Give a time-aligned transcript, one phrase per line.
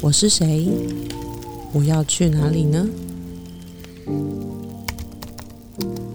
[0.00, 0.68] 我是谁？
[1.74, 2.88] 我要去哪里呢？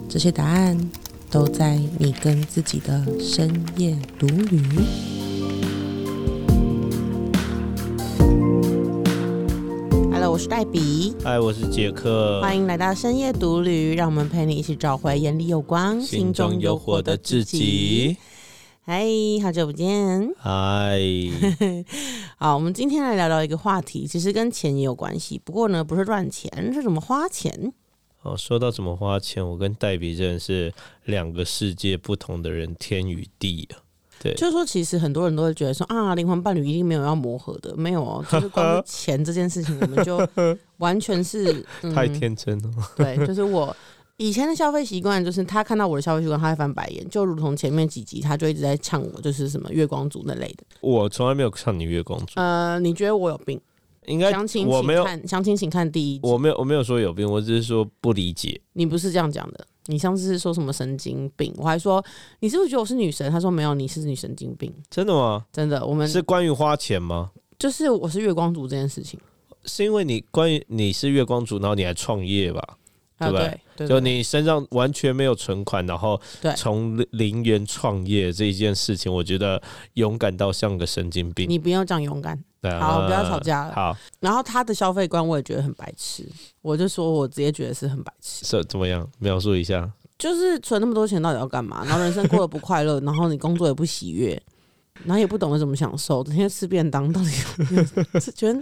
[0.10, 0.76] 这些答案
[1.30, 4.60] 都在你跟自己的深夜独旅。
[10.12, 18.18] Hello，我是黛比，嗨，我是杰克，欢迎来到深夜独旅，让我们陪你一起找回眼里有光、心中有火的自己。
[18.88, 19.04] 嗨，
[19.42, 20.32] 好久不见。
[20.38, 21.00] 嗨，
[22.38, 27.74] 好，我们今天来聊聊一个话题，其实跟钱也有关系，不过呢，不是赚钱，是怎么花钱。
[28.22, 30.72] 哦，说到怎么花钱，我跟黛比真的是
[31.06, 33.82] 两个世界不同的人，天与地啊。
[34.22, 40.20] 对，就是说，其实很多人都会觉得说啊，灵魂伴侣一定没有要磨合的，没有哦，就是关于钱这件事情，我们就
[40.78, 42.70] 完全是、嗯 太天真了。
[42.96, 43.76] 对，就是我
[44.18, 50.64] 以前的消费习惯，就是他看到我的消费习惯，他会翻白眼，就如同前面几集他就一直在呛我，就是什么月光族那类的。
[50.82, 53.60] 我从来没有呛你月光族，呃，你觉得我有病？
[54.08, 56.22] 应该详情我没有，请看，详情请看第一集。
[56.24, 58.62] 我没有，我没有说有病，我只是说不理解。
[58.74, 61.52] 你不是这样讲的，你上次是说什么神经病？
[61.58, 62.04] 我还说
[62.40, 63.30] 你是不是觉得我是女神？
[63.32, 64.72] 他说没有，你是女神经病。
[64.92, 65.44] 真的吗？
[65.52, 67.32] 真的，我们是关于花钱吗？
[67.58, 69.20] 就是我是月光族这件事情。
[69.66, 72.78] 是因为你关于你是月光族，然后你还创业吧？
[73.18, 79.62] 啊，对不对对，就你身上完全没有存款，然后对从零零元创业这一件事情，我觉得
[79.94, 81.50] 勇敢到像个神经病。
[81.50, 82.44] 你不要这样勇敢。
[82.80, 86.28] 好不要吵架了好，然后他的消费观我也觉得很白痴，
[86.64, 89.08] 我就说我直接觉得是很白痴，是怎么样？
[89.20, 89.88] 描述一下。
[90.18, 91.86] 就是存那么多钱到底要干嘛？
[91.86, 94.42] 然后人生过得不快乐，然后你工作也不喜悦，
[95.04, 97.30] 然后也不懂得怎么享受，整天吃便当，到底
[98.14, 98.60] 有是 觉得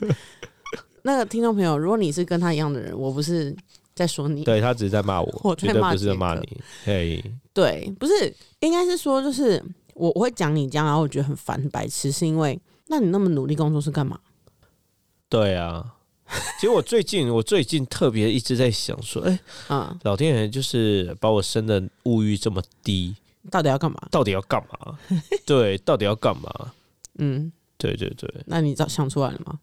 [1.03, 3.55] 那个听众朋友，如果你是跟他一样的人，我不是
[3.95, 6.61] 在说你，对他只是在骂我， 我在绝对不是在骂你。
[6.83, 9.63] 嘿，对，不是，应该是说，就是
[9.93, 14.19] 我我会讲你这样，然后我觉得很烦很白痴，是因为那你那么努力工作是干嘛？
[15.29, 15.95] 对啊。
[16.59, 23.15] 其实我最近，我最近特别一直在想说，哎、啊、老天爷就是把我生的物欲这么低，
[23.51, 24.07] 到底要干嘛？
[24.09, 24.97] 到底要干嘛？
[25.45, 26.73] 对，到底要干嘛？
[27.19, 29.59] 嗯，对对对，那你早想出来了吗？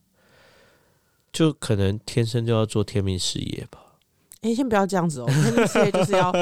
[1.33, 3.81] 就可能天生就要做天命事业吧。
[4.43, 6.33] 哎、先不要这样子哦，天命事业就是要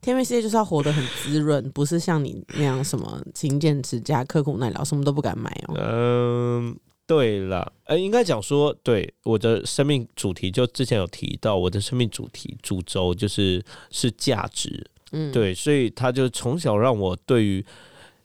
[0.00, 5.74] 天命事业就是要活得很滋润，不是像你那样什么勤俭持家、刻苦耐劳，什么都不敢买哦。
[5.76, 17.64] 嗯，对了，呃，应该讲说，对我的生命主题，就之前有提到，我的生命主题主轴就是是价值，嗯，对，所以他就从小让我对于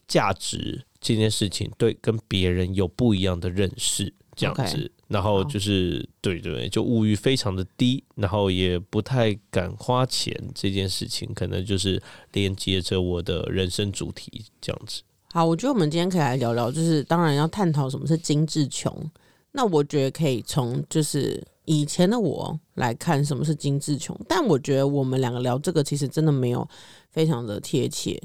[0.07, 4.91] 价值这件事情，对跟别人有不一样的认识，这样子。
[5.13, 12.01] 然后就是对对，就物欲非常的低，然后也不太敢花钱这件事情，可能就是
[12.31, 15.03] 连接着我的人生主题这样子。
[15.31, 18.91] 好，我觉得我们今天可以来聊聊，就是当然要探讨什么是精致穷。
[19.51, 26.67] 那我觉得可以从就是以前的我来看什么是精致穷，但我觉得我们两个聊这个其实真的没有
[27.11, 28.19] 非常的贴切。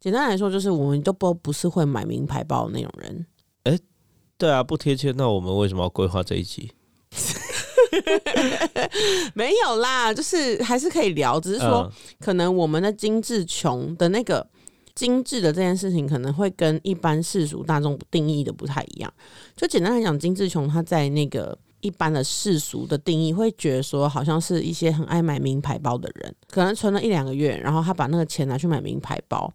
[0.00, 3.26] 简单来说，就是我们都不不是会买名牌包的那种人。
[4.40, 6.72] 对啊，不贴切，那我们为什么要规划这一集？
[9.34, 14.48] 没有啦，就是还是可以聊，只是说、嗯可能我们的精致穷的那个
[14.94, 19.12] 精致的这件事情，可能会跟一般世俗大众定义的不太一样。
[19.54, 29.52] 就简单来讲，精致穷它在那个一般的世俗的定义，会觉得说好像是一些很爱买名牌包的人，可能存了一两个月，然后他把那个钱拿去买名牌包。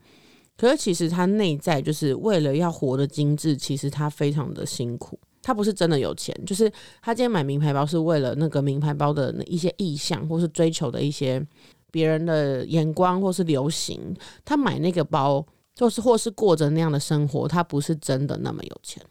[0.58, 5.20] 可是其实他内在就是为了要活得精致，其实他非常的辛苦。
[5.42, 6.72] 他不是真的有钱，就是
[7.04, 11.46] 他今天买名牌包是为了那个名牌包的一些意向，或是追求的一些
[11.92, 14.16] 别人的眼光，或是流行。
[14.44, 15.46] 他买那个包，
[15.76, 19.04] 就是或是过着那样的生活，他不是真的那么有钱。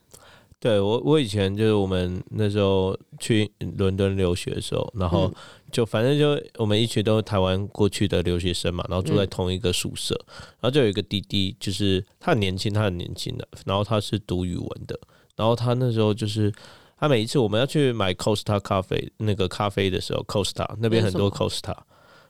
[0.65, 5.35] 对我，我以前就是我们那时候去伦敦留学的时候，然后嗯。
[5.71, 10.15] 就反正就我们一群都是台湾过去的留学生嘛，然后住在同一个宿舍，
[10.61, 14.97] 然后就有一个弟弟，就是他很年轻，他很年轻的，然后他是读语文的，
[15.35, 16.49] 然后他那时候就是
[16.97, 21.75] 他每一次我们要去买 Costa 咖啡那个咖啡的时候，Costa 那边很多 Costa，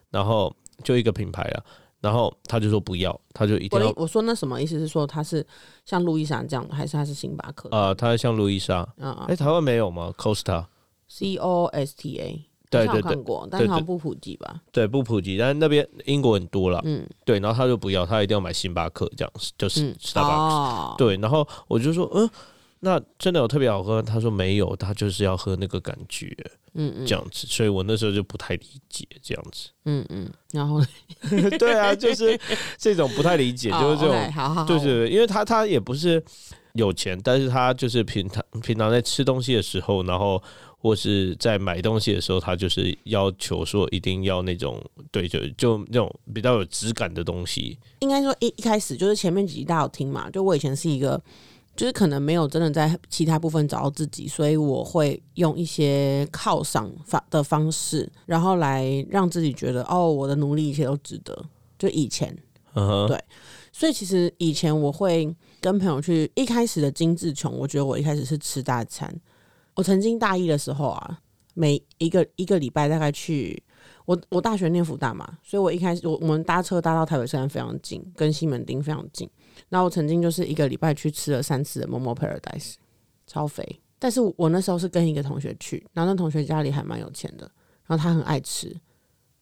[0.09, 1.63] 然后就一个品牌啊，
[2.06, 5.44] 然后他就说不要，他就一定要我说那什么意思是说他是
[5.86, 7.68] 像路易莎这样的，还是他是星巴克？
[7.69, 10.66] 啊、他像路易莎，啊、哎、台湾没有吗？Costa。
[11.07, 14.60] c O S T A，对对对看过，但是好像不普及吧？
[14.72, 16.81] 对，不普及，但是那边英国很多啦。
[16.84, 20.52] 嗯对，然后他就不要，他一定要买星巴克这样，就是嗯，Starbucks。
[20.52, 22.28] 哦，对，然后我就说，嗯，
[22.80, 24.02] 那真的有特别好喝？
[24.02, 26.36] 他说没有，他就是要喝那个感觉
[26.75, 29.69] 嗯嗯这样子，所以我那时候就不太理解这样子。
[29.86, 30.80] 嗯嗯，然后
[31.57, 32.39] 对啊，就是
[32.77, 36.24] 这种不太理解，就是这哦种就是因为他他也不是
[36.74, 40.42] 有钱，但是他就是平常平常在吃东西的时候，然后
[40.77, 47.78] 或是在买东西的时候，他就是要求说一定要那种对，就就那种比较有质感的东西。
[48.00, 51.19] 应该说一一开始就是前面几集大家有听嘛，就我以前是一个，
[51.75, 61.45] 就是可能没有真的在其他部分找到自己，所以我会用一些犒赏法的方式，然后来让自己觉得哦，我的努力一切都值得。
[61.77, 62.33] 就以前，
[62.74, 63.22] 对
[63.74, 69.13] 所以其实以前我会跟朋友去，一开始的精致穷，我觉得我一开始是吃大餐。
[69.74, 71.19] 我曾经大一的时候啊，
[71.54, 73.62] 每一个一个礼拜大概去
[74.06, 79.30] 我我大学念福大嘛，所以我一开始我我们搭车搭到台北站非常近，跟西门町非常近。
[79.69, 82.75] 然后我曾经就是一个礼拜去吃了三次的 Momo Paradise，
[83.28, 83.81] 超肥。
[83.98, 87.50] 但是我那时候是跟一个同学去，然后那同学家里还蛮有钱的，
[87.86, 88.75] 然后他很爱吃，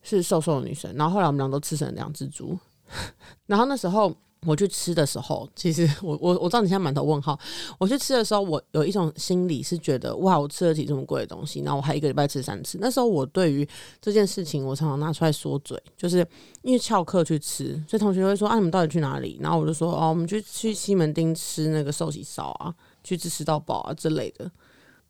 [0.02, 0.94] 是瘦瘦的女生。
[0.96, 2.58] 然后后来我们俩都吃成两只猪。
[3.48, 7.40] 然后那时候我去吃的时候，其实 我我我知道你现在满头问号。
[7.78, 12.78] 我去吃的时候，我有一种心理是觉得哇，我吃得起这么贵的东西，然后我还一个礼拜吃三次。
[12.82, 13.68] 那时候我对于
[14.02, 16.26] 这件事情，我常常拿出来说嘴，就是
[16.62, 19.38] 因为翘课去吃，所以同学会说啊，你们到底去哪里？
[19.42, 22.74] 然后我就说哦，我们去去西门町吃那个寿喜烧啊，
[23.04, 24.50] 去吃吃到饱啊之类的。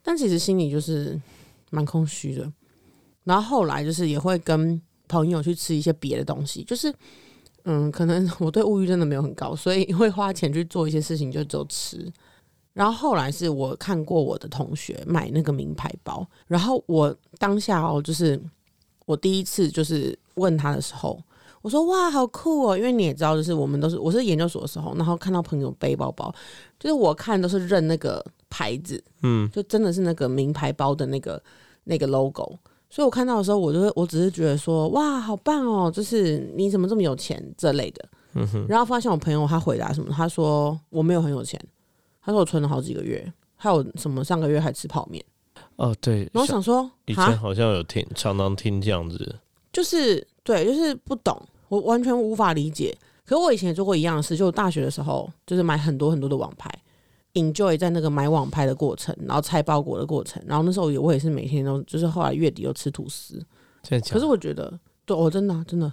[0.02, 1.20] 但其实心里就是
[1.72, 2.52] 蛮空虚的。
[3.24, 6.94] 然后后来就是也会跟朋友去吃一些别的东西，就是。
[7.66, 12.12] 嗯，可能我对物欲真的没有很高，所以会花钱去做一些事情，就只有吃。
[12.74, 18.42] 然后后来是我看过我的同学买那个名牌包，然后我当下哦，就是
[19.06, 21.22] 我第一次就是问他的时候，
[21.62, 22.78] 我说哇，好酷哦！
[22.78, 26.34] 因为你也知道，就是我们都是我是研究所的时候，然后看到朋友背包包，
[26.80, 31.42] 就是我看都是认那个牌子，嗯，就真的是那个名牌包的那个
[31.84, 32.58] 那个 logo。
[32.94, 35.90] 所以我看到的时候，我就是我只是觉得说，哇，好棒哦！
[35.90, 38.06] 就是你怎么这么有钱这类的。
[38.36, 41.60] 嗯哼，然后发现我朋友他回答什么，他说我没有很有钱，
[42.22, 45.26] 他说我存了好几个月，还有什么上个月还吃泡面。
[45.78, 49.38] 哦对，然后我想说，以前，好像有听，常常听这样子。
[49.72, 51.36] 就是对，就是不懂，
[51.70, 52.96] 我完全无法理解。
[53.26, 56.70] 可我以前也做过一样的事，就我大学的时候，就是买很多很多的网拍
[57.34, 60.42] ，enjoy 在那个买网拍的过程，然后拆包裹的过程。
[60.46, 63.44] 然后那时候也我也是每天都，就是后来月底又吃吐司。
[64.10, 65.92] 可是我觉得，对我真的啊、真的。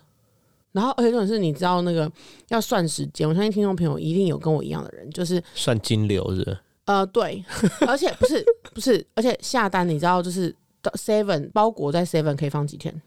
[0.72, 2.10] 然后，而且重点是，你知道那个
[2.48, 7.44] 要算时间，我相信听众朋友一定有跟我一样的人，就是算金流是不是呃，对，
[7.88, 13.02] 而且不是不是，而且下单你知道，就是到 Seven 包裹在 Seven 可以放几天？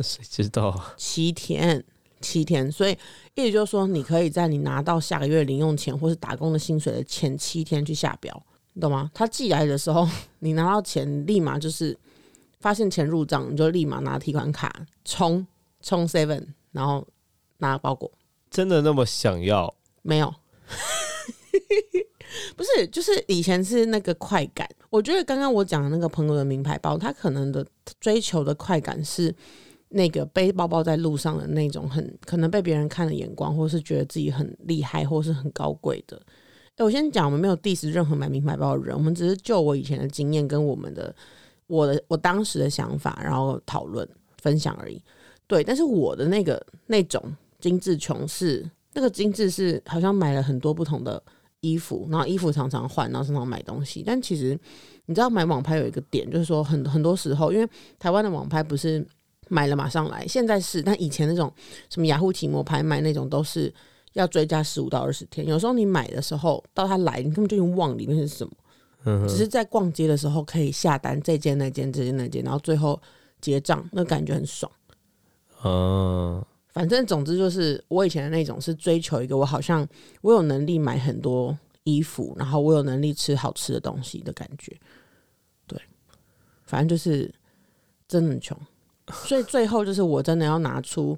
[0.00, 0.94] 谁知道啊？
[0.96, 1.82] 七天，
[2.24, 2.72] 七天。
[2.72, 2.96] 所以
[3.34, 9.10] 意思就是说，你可以在你拿到下个月零用钱或是打工的薪水的前七天去下标，你懂吗？
[9.12, 11.96] 他寄来的时候，你拿到钱立马就是
[12.60, 15.46] 发现钱入账，你就立马拿提款卡充
[15.82, 17.06] 充 Seven，然后
[17.58, 18.10] 拿包裹。
[18.50, 19.74] 真的那么想要？
[20.02, 20.34] 没有，
[22.56, 24.68] 不是，就是以前是那个快感。
[24.90, 27.66] 我觉得刚刚我讲的那个朋友的名牌包，他可能的
[28.00, 29.34] 追求的快感是
[29.88, 36.20] 那个背包包在路上的那种很可能被别人看的眼光，或是觉得自己很厉害，或是很高贵的。
[36.76, 41.14] 哎，我先讲，我们没有 diss 任何买名牌包的人，我们只是就我以前的经验跟我们的
[41.68, 44.08] 我的我当时的想法，然后讨论
[44.38, 45.00] 分享而已。
[45.46, 47.22] 对，但是我的那个那种
[47.60, 51.22] 精致穷是那个精致是好像买了很多不同的
[51.60, 54.02] 衣服，然后衣服常常换，然后常常买东西。
[54.04, 54.58] 但其实
[55.06, 57.68] 你知道买网拍有一个点，就是说很很多时候，因为
[57.98, 59.06] 台湾的网拍不是
[59.54, 61.52] 买了马上来，现在是，但以前那种
[61.88, 63.72] 什么雅虎奇摩拍卖那种都是
[64.14, 65.46] 要追加十五到二十天。
[65.46, 68.52] 有时候你买的时候到它来，你根本就已经忘里面是什么，
[69.04, 73.00] 嗯，只是在逛街的时候可以下单这件那件这件那件，然后最后
[73.40, 74.70] 结账，那感觉很爽。
[75.62, 79.86] 嗯，反正总之就是我以前的那种是追求一个我好像
[80.22, 84.76] 我有能力买很多衣服，然后我有能力吃好吃的东西的感觉。
[85.68, 85.80] 对，
[86.64, 87.32] 反正就是
[88.08, 88.58] 真的很穷，
[89.24, 91.16] 所以最后就是我真的要拿出，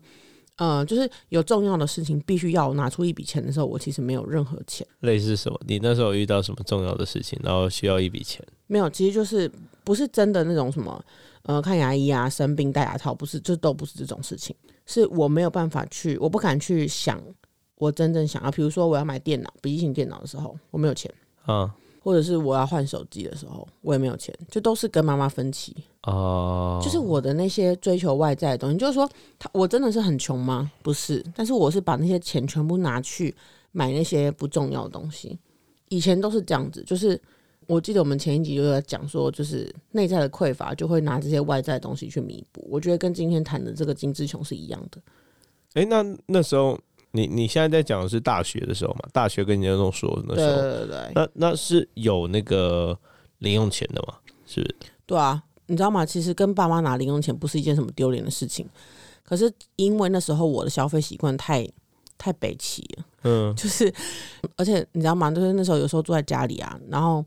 [0.56, 5.60] 呃，就是有重要的事情必须要拿出一笔钱的时候，我其实没有任何钱，类似什么？
[5.66, 8.44] 你那时候遇到什么重要的事情，然后需要一笔钱？
[8.66, 9.50] 没有，其实就是
[9.84, 11.04] 不是真的那种什么，
[11.42, 14.54] 呃，看牙医啊、生病戴牙套，不是，这都不是这种事情，
[14.86, 17.22] 是我没有办法去，我不敢去想
[17.76, 21.12] 我真正想要，比如说我要买电脑、笔记型电脑的时候，我没有钱，
[21.44, 21.74] 啊
[22.06, 25.74] 或者是我要换手机的时候，我也没有钱，就都是跟妈妈分期。
[26.04, 29.10] 哦，就是我的那些追求外在的东西，就是说，
[29.40, 30.70] 他我真的是很穷吗？
[30.84, 33.34] 不是，但是我是把那些钱全部拿去
[33.72, 35.36] 买那些不重要的东西。
[35.88, 37.20] 以前都是这样子，就是
[37.66, 42.64] 我记得我们前一集就在讲说，就是内在的匮乏就会拿这些外在的东西去弥补。
[42.70, 45.00] 我觉得跟今天谈的这个金志雄是一样的。
[45.74, 46.78] 哎、那那时候
[47.16, 49.08] 你你现在在讲的是大学的时候嘛？
[49.12, 52.96] 大学跟你那种说的那对时候，对对对，那那是有那个
[53.38, 54.14] 零用钱的嘛？
[54.46, 54.76] 是不是？
[55.06, 56.04] 对啊，你知道吗？
[56.04, 58.68] 其实跟爸妈拿零用钱不是一件什么丢脸的事情，
[59.24, 61.66] 可是因为那时候我的消费习惯太
[62.18, 63.92] 太北齐了，嗯，就是
[64.56, 65.30] 而且你知道吗？
[65.30, 67.24] 就是那时候有时候住在家里啊，然后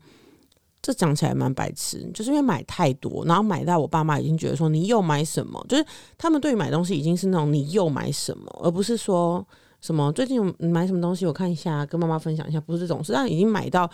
[0.82, 5.84] 这讲起来蛮白痴，就是因为买太多，然后买到我爸妈已经觉得说你又买什么，就是
[6.16, 9.46] 他们对于买东西已经是那种你又买什么，而不是说
[9.80, 13.90] 什么最近有买什么东西我看一下，跟妈妈分享一下，不是这种，是让已经买到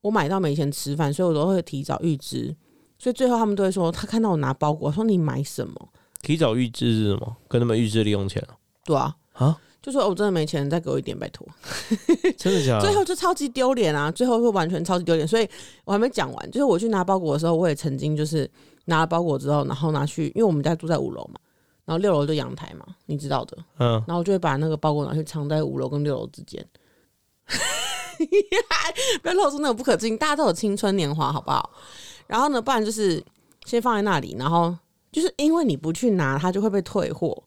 [0.00, 2.54] 我买到没钱吃饭，所以我都会提早预支。
[2.98, 5.74] 所以最后他们都会说，他看到我拿包裹，说你买什么？
[6.20, 7.36] 提早预支是什么？
[7.48, 8.52] 跟他们预支零用钱啊？
[8.84, 11.46] 对啊，啊，就说、哦我真的没钱，再给我一点，拜托。
[12.36, 12.80] 真的假的？
[12.82, 14.10] 最后就超级丢脸啊！
[14.10, 15.48] 最后会完全超级丢脸，所以
[15.84, 16.50] 我还没讲完。
[16.50, 18.50] 就是我去拿包裹的时候，我也曾经就是
[18.84, 21.40] 拿了包裹之后，然后拿去，因为我们家住在五楼嘛，
[21.84, 23.56] 然后六楼就阳台嘛，你知道的。
[23.78, 26.64] 嗯，然后我就会把那个包裹拿去藏在五楼跟六楼之间，
[29.22, 30.16] 不要露出那种不可置信。
[30.16, 31.70] 大家都有青春年华，好不好？
[32.26, 33.22] 然后呢，不然就是
[33.64, 34.76] 先放在那里，然后
[35.10, 37.42] 就是因为你不去拿，它就会被退货，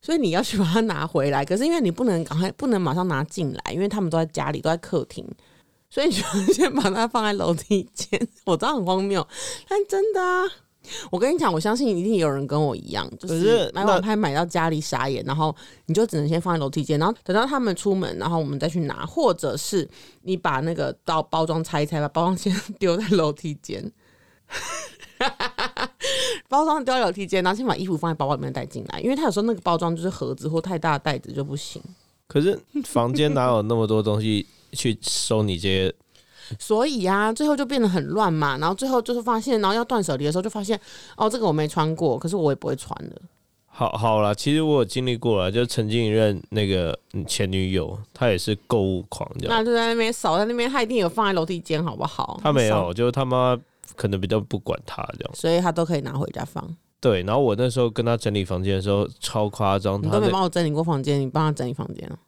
[0.00, 1.44] 所以你要去把它拿回来。
[1.44, 5.26] 可是因为你不能赶快，不能马上拿进来，因为他们都在家里，都在客厅，
[5.90, 6.22] 所以你就
[6.54, 8.26] 先把它放在楼梯间。
[8.46, 9.26] 我知道很荒谬，
[9.68, 10.46] 但真的啊。
[11.10, 15.54] 我跟你讲，我相信一定有人跟我一样，就是是买那网拍买到家里傻眼，然后
[15.86, 19.88] 你就只能先放在楼梯间，然后等到他们出门，然后我们再去拿，或者是
[20.22, 23.92] 你把那个到包装拆一拆，把包装先 丢在楼梯间，
[26.48, 31.82] 包装丢在楼梯间，然后先把衣服放在包包里面带进来，因为他有时候那个包装就是盒子或太大的袋子就不行，
[32.26, 35.94] 可是房间哪有那么多东西去收你这些？
[36.58, 40.78] 所以啊，最后就变得很乱嘛，然后最后就是发现，然后要断舍离的时候就发现，
[41.16, 43.20] 哦，这个我没穿过，可是我也不会穿的。
[43.66, 49.56] 好好啦，其实我有经历过了，就曾经一任那个嗯前女友，她也是购物狂这样。
[49.56, 52.40] 那就在那边扫，在那边她一定有放在楼梯间，好不好？
[52.42, 53.56] 她没有，就是他妈
[53.94, 55.30] 可能比较不管她这样。
[55.32, 56.68] 所以她都可以拿回家放。
[57.00, 62.18] 对，然后我那时候跟他整理房间的时候超夸张，你都没帮我整理过房间，你帮他整理房间 了？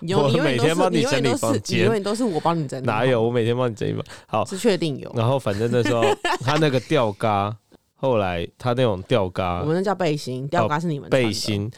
[0.00, 3.22] 你永我每天帮你整理房间你永远都是我帮你整理，哪有？
[3.22, 4.04] 我每天帮你整理房。
[4.26, 5.10] 好，是确定有。
[5.16, 6.02] 然后反正那时候
[6.44, 7.56] 他那个吊嘎，
[7.96, 11.32] 后来他那种吊嘎我们那叫背心，吊嘎是你们背。
[11.32, 11.70] 心，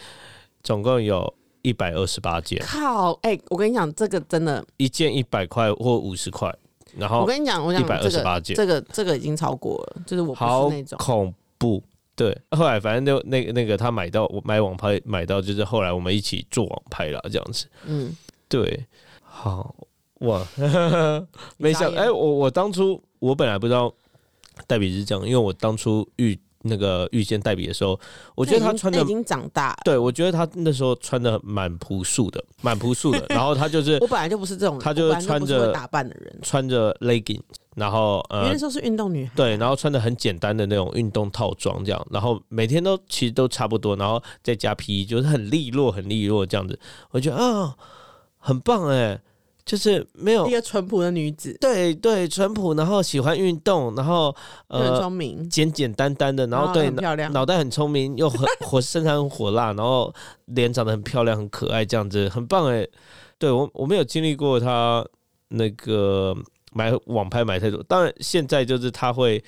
[0.65, 3.13] 总共有一百二十八件，靠！
[3.23, 6.53] 哎、我跟你讲，这个真的，一件一百块或五十块，
[6.97, 10.99] 然后我跟你讲，我讲这128个件这个这个已经超过了，就是我不好是那种。
[10.99, 11.85] 恐怖。
[12.17, 17.67] 对，后来反正就那个那个他买到我买网拍买到，就是后来我们一起做网拍了这样子。
[17.87, 18.15] 嗯，
[18.47, 18.85] 对，
[19.23, 19.75] 好
[20.19, 20.47] 哇，
[21.57, 23.91] 没想哎、我我当初我本来不知道
[24.67, 27.99] 黛比是这样，因为我当初遇那个遇见黛比的时候，
[28.35, 29.79] 我觉得那她穿的已经长大了。
[29.83, 33.25] 对，我觉得他那时候穿的蛮朴素的，蛮朴素的。
[33.33, 37.41] 然后他就是我本来就不是这种人，他就是穿着打扮的人，穿着 legging，
[37.77, 39.33] 然后呃那时候是运动女孩。
[39.37, 46.79] 对，然后穿的很简单的那种运动套装这样，然后每天都其实都差不多，然后再加皮衣，就是很利落很利落这样子。
[47.11, 47.77] 我觉得啊，
[48.39, 49.21] 很棒哎，
[49.65, 54.35] 就是没有一个淳朴的女子，对对淳朴，然后喜欢运动，然后
[54.67, 57.33] 呃聪明，简简单单的，然后对很漂亮。
[57.33, 60.13] 脑袋很聪明，又很 火，身材很火辣，然后
[60.47, 62.87] 脸长得很漂亮，很可爱，这样子很棒哎。
[63.39, 65.07] 对我我没有经历过她
[65.49, 66.37] 那个
[66.71, 69.43] 买网拍买太多，当然现在就是他会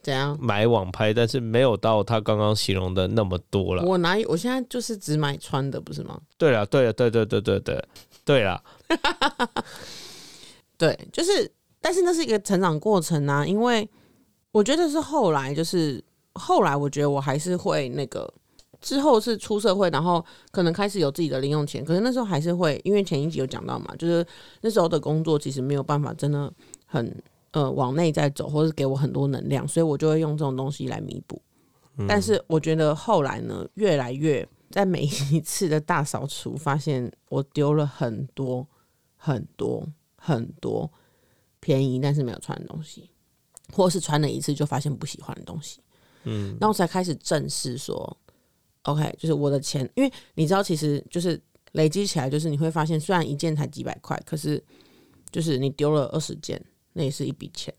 [0.00, 0.36] 怎样？
[0.40, 3.82] 买网拍，但是没有到他刚刚形容的那么多了。
[3.84, 4.28] 我哪有？
[4.28, 6.20] 我现在就是只买穿的，不是吗？
[6.36, 7.84] 对了，对了，对对对对对
[8.24, 8.62] 对了，
[10.78, 13.88] 对，就是，但是那是一个成长过程啊，因为
[14.52, 16.02] 我觉得是后来，就是
[16.34, 18.32] 后来，我觉得我还是会那个。
[18.80, 24.24] 之后是出社会，然后可能开始有自己的零用钱，可是那时候还是会，因为前一集有讲到嘛，就是
[24.60, 26.52] 那时候的工作其实没有办法真的
[26.86, 27.14] 很
[27.50, 31.40] 呃往内在走，或是给我很多能量，所以我就会用这种东西来弥补。
[32.06, 38.64] 但是我觉得后来呢，越来越在每一次的大扫除，发现我丢了很多
[39.16, 39.84] 很多
[40.16, 40.88] 很多
[41.58, 43.10] 便宜但是没有穿的东西，
[43.72, 45.80] 或是穿了一次就发现不喜欢的东西。
[46.22, 48.16] 嗯，然后才开始正视说
[48.90, 51.40] ，OK，就是我的钱，因为你知道，其实就是
[51.72, 54.62] 累积起来，就是你会发现，虽然一件才几百块，可是
[55.30, 56.60] 就是你丢了二十件，
[56.92, 57.72] 那也是一笔钱。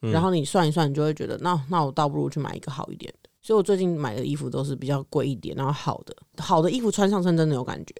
[0.00, 3.28] 然后你算一算，你就会觉得，那那我倒不如去买一个好一点的。
[3.42, 7.94] 所以我最近买的衣服都是比较贵一点，然后好的好的衣服穿上身真的有感觉。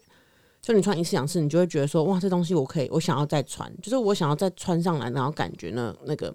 [0.61, 6.33] 就你穿一次两次，你就会觉得说，哇，这东西我可以，我想要再穿，就是我想要再穿上来，然后感觉呢那个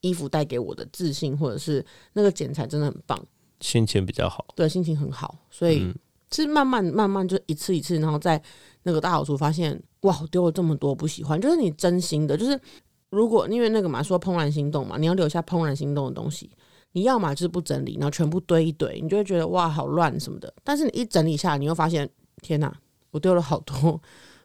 [0.00, 3.24] 衣服带给我的自信，或者是那个剪裁真的很棒，
[3.64, 4.44] 心情比较好。
[4.54, 5.94] 对，心情很好，所以嗯
[6.30, 8.40] 是慢慢慢慢就一次一次，然后在
[8.82, 12.60] 那个大扫除，发现哇，我丢了这么多不喜欢，就是你真心的，就是
[13.08, 16.50] 如果因为那个嘛，说怦然心动嘛，你要留下怦然心动的东西，
[16.92, 20.52] 你要嘛就是不整理，然后全部堆一堆，你就会觉得哇，好乱什么的。
[20.62, 22.08] 但是你一整理下来，你又发现，
[22.42, 22.70] 天哪，
[23.12, 23.98] 我丢了好多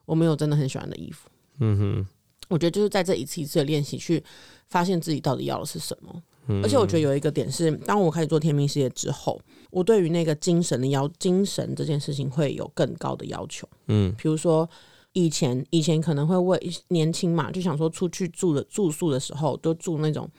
[0.06, 1.28] 我没有真的很喜欢的衣服。
[1.60, 2.08] 嗯哼，
[2.48, 4.24] 我觉得就是在这一次一次的练习，去
[4.70, 6.24] 发现自己到底要的是什么。
[6.64, 9.40] 而且我觉得有一个点是，当我开始做天命事业之后，
[9.72, 13.68] 我对于那个精神的要精神这件事情会有更高的要求。
[13.88, 14.68] 嗯，比如说
[15.14, 20.30] 以前以前可能会为年轻嘛，就想说出去住的住宿的时候都住那种，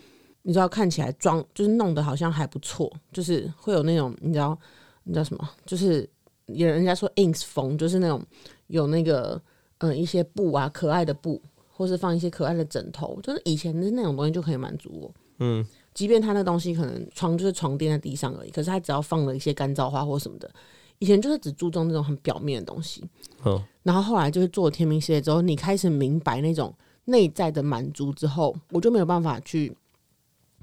[0.43, 4.59] 你知道看起来装就是弄得好像还不错，就是会有那种你知道
[5.05, 6.09] 你知道什么，就是
[6.47, 8.21] 有人家说 ins 风，就是那种
[8.67, 9.41] 有那个
[9.79, 15.15] 嗯一些布啊可爱的布，或是放一些可爱的枕头，就是以前的那种东西就可以满足我。
[15.43, 20.51] 嗯，即便他那东西可能床就是床垫在地上而已，可是他只要放了一些干燥花或什么的，
[20.99, 23.05] 以前就是只注重那种很表面的东西。
[23.45, 26.75] 嗯，然后后来就是做天命系列之后，你开始明白那种
[27.07, 29.77] 内在的满足之后，我就没有办法去，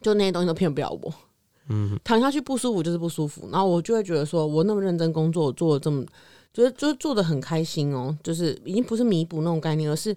[0.02, 1.14] 就那些东西都骗不了我。
[1.70, 6.06] 嗯，躺下去不舒服就是不舒服，然后我就会觉得说，我那么认真工作，我做的这么，
[6.54, 10.16] 就是就是做的很开心哦，就是已经不是弥补那种概念，而是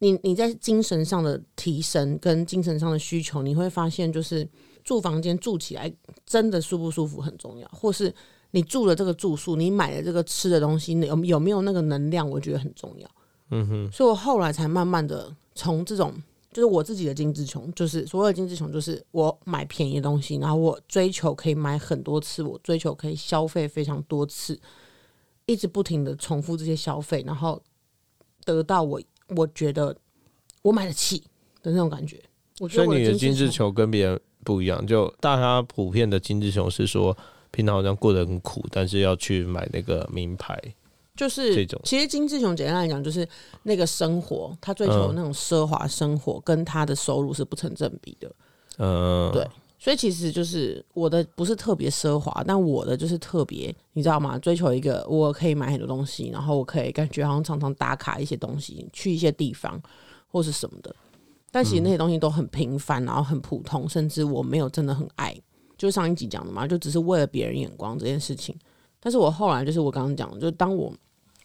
[0.00, 4.48] 你你在精神上的提升跟精神上的需求，你会发现就是
[4.84, 5.92] 住房间住起来
[6.24, 8.14] 真的舒不舒服很重要，或是
[8.52, 13.10] 你住了这个住宿，你买了这个吃的东西，有有没有那个能量，我觉得很重要。
[13.50, 16.14] 嗯哼，所以我后来才慢慢的从这种，
[16.52, 24.60] 就是我自己的精致穷，就是所谓的精致穷，就是我买便宜的东西，然后我追求可以买很多次，我追求可以消费非常多次，
[25.46, 27.60] 一直不停的重复这些消费，然后
[28.44, 29.96] 得到我我觉得
[30.62, 31.18] 我买得起
[31.62, 32.20] 的那种感觉。
[32.60, 37.16] 我觉所以得你的精致致穷穷跟别人不一样，就大家普遍的精致球是说，
[37.50, 40.60] 平常好像过得很苦，但是要去买那个名牌。
[41.14, 43.28] 就是这种其实金志雄简单来讲，就是
[43.64, 48.30] 那个生活，他追求嗯那种奢华生活，跟他的收入是不成正比的。
[48.78, 49.44] 嗯，对
[49.78, 54.36] 所以其实就是我的不是特别奢华，但我的就是特别，你知道吗？
[54.38, 59.80] 追求一个我可以买很多东西，然后我可以感觉好像常常打卡一些东西，去一些地方
[60.26, 60.94] 或是什么的。
[61.50, 65.34] 但其实那些东西都很平凡，然后很普通，甚至我没有真的很爱。
[65.76, 68.54] 就上一集讲的嘛，就只是为了别人眼光这件事情。
[69.00, 70.92] 但是我后来就是我刚刚讲的，就当我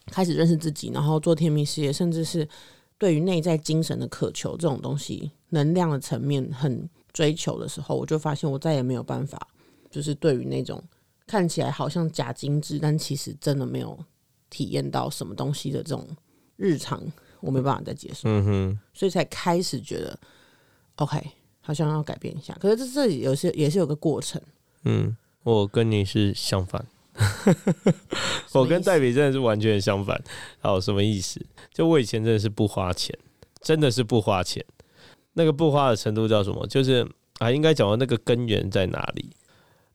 [0.08, 2.48] 开始认识自己，然后做天命事业，甚至是
[2.98, 9.48] 对于内在精神的渴求这种东西，能量的层面很追求的时候，我就发现我再也没有办法，
[9.90, 10.84] 就是对于那种
[11.28, 13.98] 看起来好像假精致，但其实真的没有
[14.50, 16.06] 体验到什么东西的这种
[16.58, 17.02] 日常，
[17.40, 20.20] 我没办法再接受，嗯哼，所以才开始觉得
[20.96, 21.22] OK，
[21.62, 22.54] 好像要改变一下。
[22.60, 24.42] 可是这这里有些也是有个过程，
[24.86, 26.86] 嗯，我跟你是相反。
[28.54, 30.20] 我跟戴比真的是完全相反。
[30.60, 31.40] 好，什么意思？
[31.72, 33.16] 就我以前真的是不花钱，
[33.62, 34.66] 真的是不花钱。
[35.34, 36.66] 那个不花的程度叫什么？
[36.68, 37.08] 就是
[37.40, 39.30] 啊，应该讲到那个根源在哪里？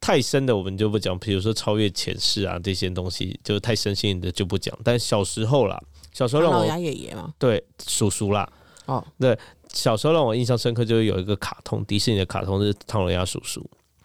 [0.01, 4.77] 太深的我们就不讲，比如说超越前世啊这些东西，就是太深性的就不讲。
[4.85, 5.77] 但小时候啦，
[6.13, 8.49] 小时候让我老爷爷嘛，对叔叔啦，
[8.87, 9.37] 哦，对
[9.73, 13.61] 小时候让我印象深刻，就是有一个卡通，迪士尼的卡通是唐老鸭叔叔。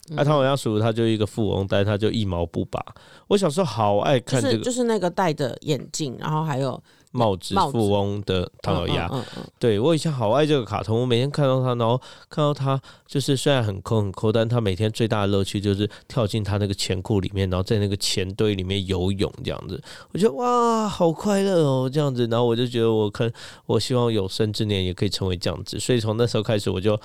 [0.10, 2.84] 嗯那、唐老鸭叔叔他就一个富翁，但是他就一毛不拔。
[3.28, 6.82] 我小时候好爱看这个是就是那个戴着眼镜，然后还有
[7.14, 9.08] 帽子富翁的唐老鸭。
[9.12, 11.98] 嗯嗯嗯对我以前好爱这个卡通，我每天看到他，然后
[12.30, 19.82] 看到他就是虽然很抠很抠，但他每天最大的乐趣就是跳进他那个钱库里面，然后在那个钱堆里面游泳这样子。
[20.12, 22.28] 我觉得哇，好快乐哦，这样子。
[22.28, 23.32] 然后我就觉得我看，
[23.66, 25.80] 我希望有生之年也可以成为这样子。
[25.80, 27.00] 所以从那时候开始，我就。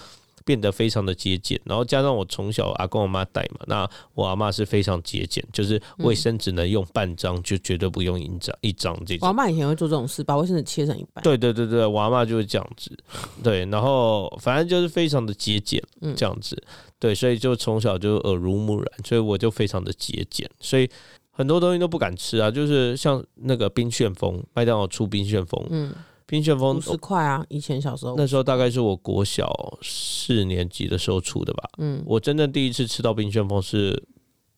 [0.49, 9.27] 变得非常的节俭，然后加上我从小阿公阿妈带嘛，那我阿妈是非常节俭，就是卫生纸能用半张，就绝对不用一张一张这种我。
[9.27, 11.23] 阿妈以前会做这种事，把卫生纸切成一半。
[11.23, 12.91] 对对对对，我阿妈就是这样子，
[13.45, 16.57] 对，然后反正就是非常的节俭，嗯这样子，
[16.99, 20.89] 对，所以就从小就耳濡目染，所以我就非常的节俭，所以
[21.31, 25.93] 很多东西都不敢吃啊，就是像那个冰旋风，麦当劳出冰旋风，嗯，
[26.29, 34.01] 冰旋风五十块啊，以前小时候那时候大概是我国小四年级的时候出的吧，嗯我真正第一次吃到冰旋风是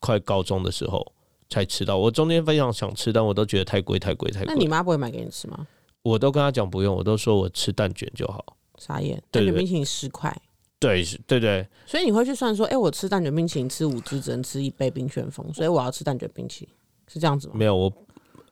[0.01, 1.01] 快高中的时候
[1.49, 5.65] 才吃到，我中间非常想吃，但我都觉得太贵太贵太贵那你，妈不会买给你吃吗？
[6.01, 8.57] 我都跟他讲不用，我都说我吃蛋卷就好。
[8.77, 10.35] 傻眼，对对蛋卷冰淇淋十块，
[10.77, 16.73] 对，是对对，所以你会去算说，哎、我吃蛋卷冰淇淋吃五只只能吃一杯冰旋风，所以我要吃蛋卷冰淇淋，
[17.07, 17.53] 是这样子吗？
[17.55, 17.93] 没有我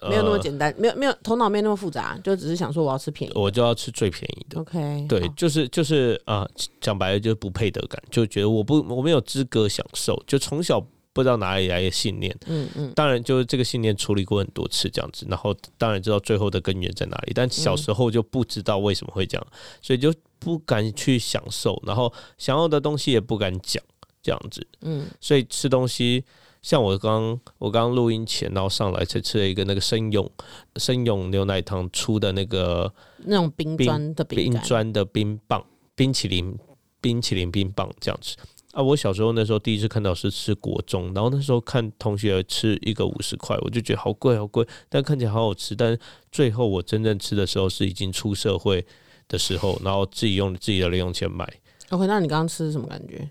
[0.02, 3.40] 没有那么呃简单，没有没有头脑没有那么复杂，就只是想说我要吃便宜的。
[3.40, 4.62] 我就要吃最便宜的。
[4.62, 6.48] OK，对，就是就是啊，
[6.80, 10.80] 讲白了就是不配得感，就觉得我不我没有资格享受，就从小
[11.12, 12.34] 不知道哪里来的信念。
[12.46, 19.48] 嗯嗯，当然，就是这个信念处理过很多次这样子，然后当然知道最后的根源在哪里，但小时候就不知道为什么会这样，
[19.82, 23.84] 所以就不敢去享受，然后想要的东西也不敢讲，
[24.22, 24.66] 这样子。
[24.82, 26.24] 嗯，所以吃东西，
[26.62, 30.30] 像我刚我刚录音前，然后上来才吃了一个那个生勇
[30.76, 32.94] 生勇牛奶糖出的那个
[33.26, 36.58] 那种冰砖的饼干，冰砖的冰棒，冰淇淋
[37.00, 38.36] 冰淇淋冰棒这样子。
[38.72, 45.76] 啊，我小时候那时候第一次看到是吃国中，然后那时候看同学吃一个五十块，我就觉得好贵好贵，但看起来好好吃。
[45.76, 45.98] 但
[46.32, 48.86] 最后我真正吃的时候是已经出社会
[49.28, 51.52] 的时候，然后自己用自己的零用钱买
[51.90, 53.28] ，OK，那你刚刚吃是什么感觉？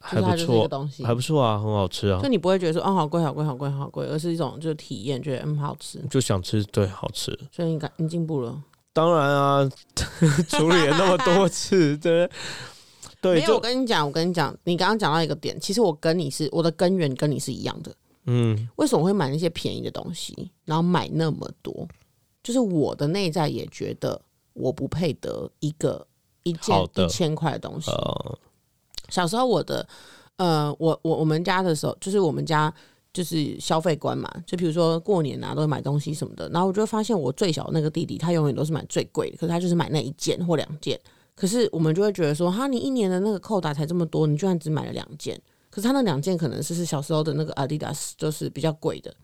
[0.00, 7.38] 还不错，东西，还不错啊，很好吃啊就，你不会觉得说哦好贵好贵好贵好贵，而是一种就是体验，觉得嗯好吃，就想吃，对，好吃。
[7.52, 8.60] 所以你感你进步了。
[8.92, 9.70] 当然啊，
[10.48, 12.28] 处理了那么多次， 对
[13.20, 17.94] 对，没有，我跟你讲，我跟你讲，你刚刚讲到一个点，其实我跟你是我的根源跟你是一样的。
[18.26, 21.86] 嗯为什么会买那些便宜的东西，然后买那么多？
[22.42, 24.20] 就是我的内在也觉得
[24.54, 26.06] 我不配得一个
[26.42, 27.90] 一件一千块的东西。
[27.90, 28.38] 呃，
[29.10, 29.86] 小时候我的
[30.36, 32.72] 呃，我我我们家的时候，就是我们家
[33.12, 36.48] 就是消费观嘛，就比如说过年啊，都会买东西什么的。
[36.48, 40.98] 然后我就发现我最小的那个弟弟，他永远都是买最贵的，可是他就是买那一件或两件。
[41.34, 45.40] 可是我们就会觉得说，哈，你一年的那个扣打才这么多，你居然只买了两件。
[45.70, 49.14] 可是他那两件可能是是小时候的那个 Adidas，就是比较贵的，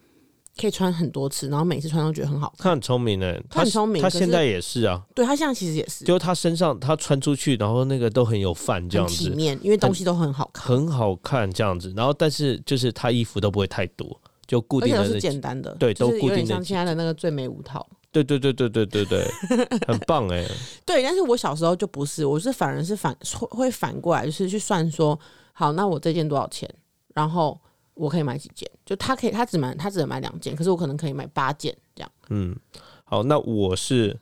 [0.59, 2.65] 可以穿很多次，然后每次穿都觉得很好看。
[2.65, 11.93] 他很聪明呢，他很聪明他现在也是啊，对他现在其实也是就他身上他穿出去，然后那个都很有范这样子，体面，因为东西都很好看，很好看这样子。
[11.97, 17.87] 然后但是就是他衣服都不会太多，就固而且都是定的是简单的，对都固定的像现在的那个最美五套。
[18.13, 19.31] 对对对对对对对，
[19.87, 20.43] 很棒哎。
[20.87, 25.19] 对，但是我小时候就不是，我是反而是反会会反过来，就是去算说，
[25.53, 26.67] 好，那我这件多少钱，
[27.13, 27.61] 然后
[27.97, 32.13] 我可以买几件，就他可以，他只买他只能买两件，可是我可能可以买八件这样。
[32.29, 32.57] 嗯，
[33.05, 34.17] 好，那我是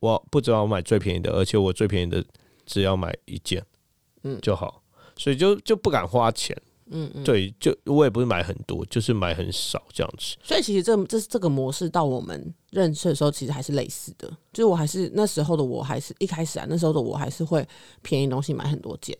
[0.00, 2.24] 我不知道买最便宜的，而且我最便宜的
[2.66, 3.64] 只要买一件，
[4.22, 4.82] 嗯就好，
[5.16, 6.56] 所以就就不敢花钱。
[6.90, 10.34] 嗯嗯，对，就我也不是买很多，就是买很少这样子。
[10.42, 17.68] 所以其实这这这个模式到我们认识的时候，其实还是类似的，就是我还是那时候的我还是一开始啊，那时候的我还是会
[18.00, 19.14] 便宜东西买很多件，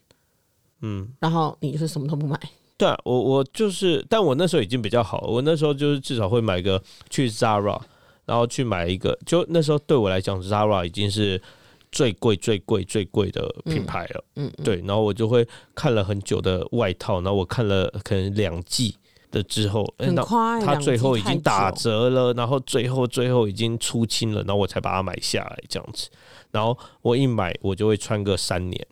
[0.80, 2.40] 嗯，然后你就是什么都不买，
[2.78, 7.78] 对啊，我我就是，但我那时候已经比较好，我那时候就是至少会买个去 Zara，
[8.24, 11.42] 然后去买一个，就那时候对我来讲，Zara 已经是
[11.90, 14.24] 最贵、最贵、最贵的品牌了。
[14.36, 18.94] 嗯，嗯对，然后我就会看了很久的外套，然后我看了可能两季
[19.32, 26.08] 的之后，哎那很快，它两季最后已经打，折了，然后最后最后已经出清了，然后我才把它买下来这样子。
[26.52, 28.86] 然后我一买，我就会穿个三年、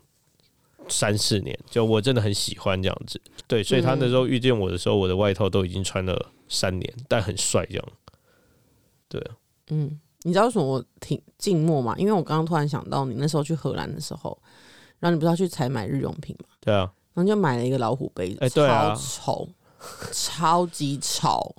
[0.89, 3.19] 三四年，就我真的很喜欢这样子。
[3.47, 7.85] 对，所以他那时候遇见我的时候，我的外套都已经穿了三年，但很帅这样。
[9.09, 9.35] 对啊，
[9.69, 11.95] 嗯，你知道为什么我挺静默吗？
[11.97, 14.37] 因为我刚刚突然想到，你那时候去荷兰的时候，
[14.99, 19.49] 然后你不是要去采买日用品吗，对啊，然后就买了一个老虎杯子，哎对啊超丑，
[20.11, 21.55] 超级丑。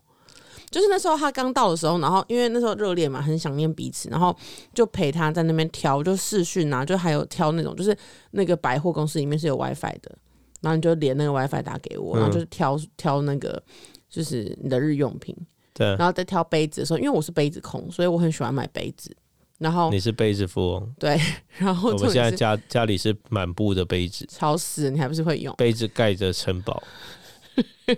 [0.70, 4.36] 就是那时候他刚到的时候，然后因为那时候热恋嘛，很想念彼此，然后
[4.74, 7.96] 就陪他在那边挑，就试训啊，就还有挑那种，就是
[8.32, 10.16] 那个百货公司里面是有 WiFi 的，
[10.60, 13.62] 然后你就连那个 WiFi 打给我，然后嗯就是挑挑那个
[14.10, 15.34] 就是你的日用品，
[15.72, 15.86] 对。
[15.86, 19.14] 啊，然后在挑杯子的时候，因为我是杯子控，所以我很喜欢买杯子，
[19.58, 21.18] 然后你是杯子富翁，对，
[21.56, 25.54] 然后我们现在家家里是满布的杯子，超死，你还不是会用？
[25.56, 26.82] 杯子盖着城堡。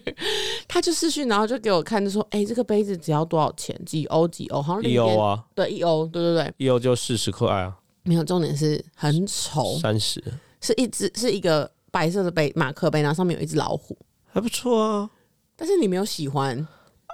[0.69, 3.79] 他就视讯，然后就给我看，就说：“哎、这个杯子只要多少钱？
[3.85, 4.27] 几欧？
[4.29, 4.61] 几欧？
[4.63, 10.23] 好像一欧啊，对一欧，对对对，一欧就四十块啊，没有重点是很丑，三十
[10.61, 13.97] 是一只是一个白色的杯马克杯，然后上面有一只老虎，
[14.33, 15.11] 还不错啊。
[15.57, 16.57] 但是你没有喜欢，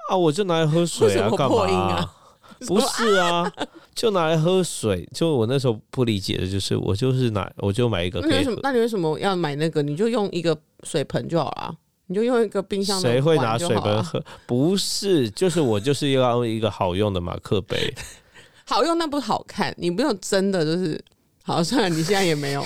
[0.09, 2.11] 啊，我就拿来喝水啊，干嘛、
[2.67, 3.51] 不是啊，
[3.95, 5.09] 就拿来喝水。
[5.13, 8.21] 就我那时候不理解的就是，我就是拿，我就买一个？
[8.21, 9.83] 那你为什么那你为什么要买那个？
[9.83, 11.75] 你就用一个水盆就好了，
[12.07, 13.69] 你就用一个冰箱谁会拿水？
[13.69, 14.25] 杯喝？
[14.47, 17.95] 不是，就是我就是要用一个好用的马克杯。
[18.65, 19.75] 好用，那不好看。
[19.79, 21.03] 你不用真的就是。
[21.43, 22.65] 好，算了，你现在也没有，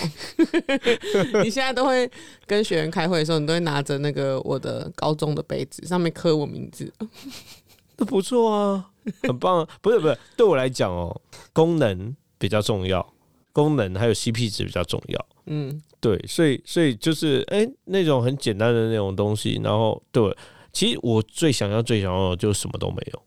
[1.45, 2.11] 你现在都会
[2.47, 6.91] 跟学员开会的时候，你都会拿着那个我的高中的杯子，上面刻我名字。
[7.99, 8.89] 那不错啊，
[9.25, 9.69] 很棒、啊。
[9.83, 11.21] 不是不是，对我来讲哦，
[11.53, 13.07] 功能比较重要，
[13.53, 15.27] 功能还有 CP 值比较重要。
[15.45, 20.37] 嗯，对，所以所以就是哎、那种很简单的那种东西，然后对我，
[20.73, 23.23] 其实我最想要最想要的就是什么都没有，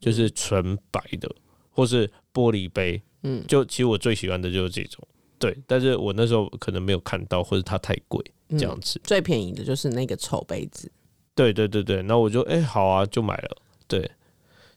[0.00, 1.34] 就是纯白的，
[1.70, 3.00] 或是玻璃杯。
[3.26, 5.02] 嗯就其实我最喜欢的就是这种。
[5.38, 9.00] 对，但是我那时候可能没有看到，或者它太贵嗯这样子。
[9.02, 10.92] 最便宜的就是那个丑杯子，
[11.34, 13.56] 对对对对，那我就哎、好啊，就买了。
[13.88, 14.10] 对，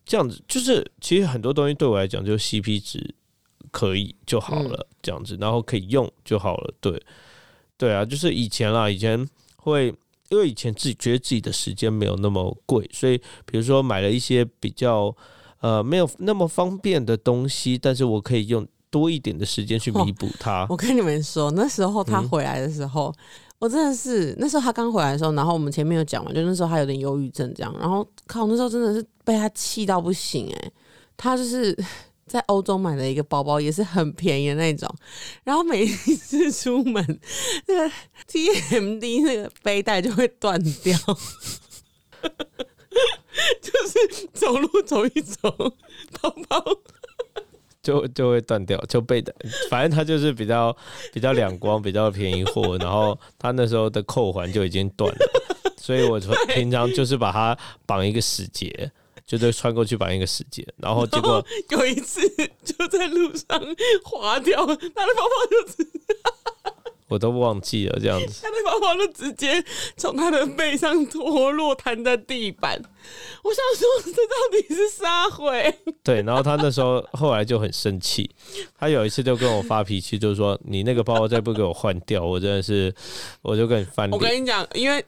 [0.05, 3.13] 这样子就是其实很多东西对我来讲就是 CP 值
[3.77, 6.73] 可以就好了，这样子，然后可以用就好了。
[6.81, 6.99] 对，
[7.77, 9.23] 对啊，就是以前啦，以前
[9.57, 9.93] 会
[10.29, 15.15] 因为以前自己觉得自己的时间没有那么贵，所以比如说买了一些比较
[15.59, 20.65] 呃没有那么方便的东西，但是我可以用多一点的时间去弥补它。
[20.71, 23.13] 我跟你们说，那时候他嗯回来的时候，
[23.59, 30.71] 我真的是那时候他刚回来的时候，然后我们前面有讲嘛，就那时候他有点忧郁症这样，然后靠，那时候真的是被他气到不行哎、
[31.15, 31.77] 他就是
[32.27, 34.93] 在欧洲买了一个包包，也是很便宜的那种，
[35.43, 37.19] 然后每一次出门，
[37.67, 37.91] 那个
[38.29, 40.97] TMD 那个背带就会断掉。
[43.61, 45.49] 就是走路走一走，
[46.21, 46.63] 包包。
[47.83, 49.33] 就就会断掉，就被的，
[49.69, 50.75] 反正它就是比较
[51.13, 55.17] 比较两光，比较便宜货，然后它那时候的扣环就已经断了，
[55.77, 56.19] 所以我
[56.53, 58.91] 平常就是把它绑一个死结，
[59.27, 62.21] 就是穿过去绑一个时间，然后结果 有一次
[62.63, 63.61] 就在路上
[64.03, 65.87] 滑掉，他的包包就直
[67.09, 68.41] 我都忘记了这样子。
[68.41, 69.63] 他的包包就直接
[69.95, 72.81] 从他的背上脱落，弹在地板。
[73.43, 75.73] 我想说，这到底是啥回？
[76.03, 78.29] 对，然后他那时候后来就很生气，
[78.77, 82.93] 他有一次就跟我发脾气，就是说你那个包包再不给我换掉，我真的是
[83.41, 84.19] 我就跟你翻脸我。
[84.19, 85.03] 跟你讲，因为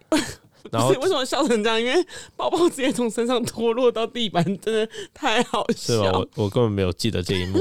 [0.72, 1.82] 然后不是为什么笑成这样？
[1.82, 5.66] 因为包包直接从身上脱落到地板，真的太好？
[5.76, 6.28] 笑我。
[6.36, 7.60] 我根本没有记得这一幕。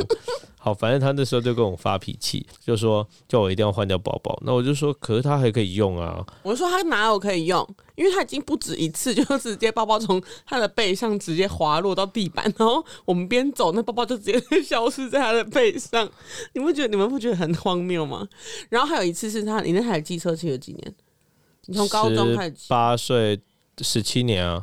[0.60, 4.36] 好，反正他那时候就跟我发脾气，就说叫我一定要换掉包包。
[4.44, 6.24] 那我就说，可是他还可以用啊。
[6.42, 7.66] 我说他哪有可以用？
[7.94, 16.08] 因为他已经不止一次，就直接包包从他的背上直接滑落到地板，然后我们边走，那包包就直接 消失在他的背上。
[16.52, 18.28] 你不觉得你们不觉得很荒谬吗？
[18.68, 20.94] 然后还有一次是他，你那台机车骑了几年？
[21.68, 23.38] 你从高中开始骑，八岁，
[23.82, 24.62] 十七年啊。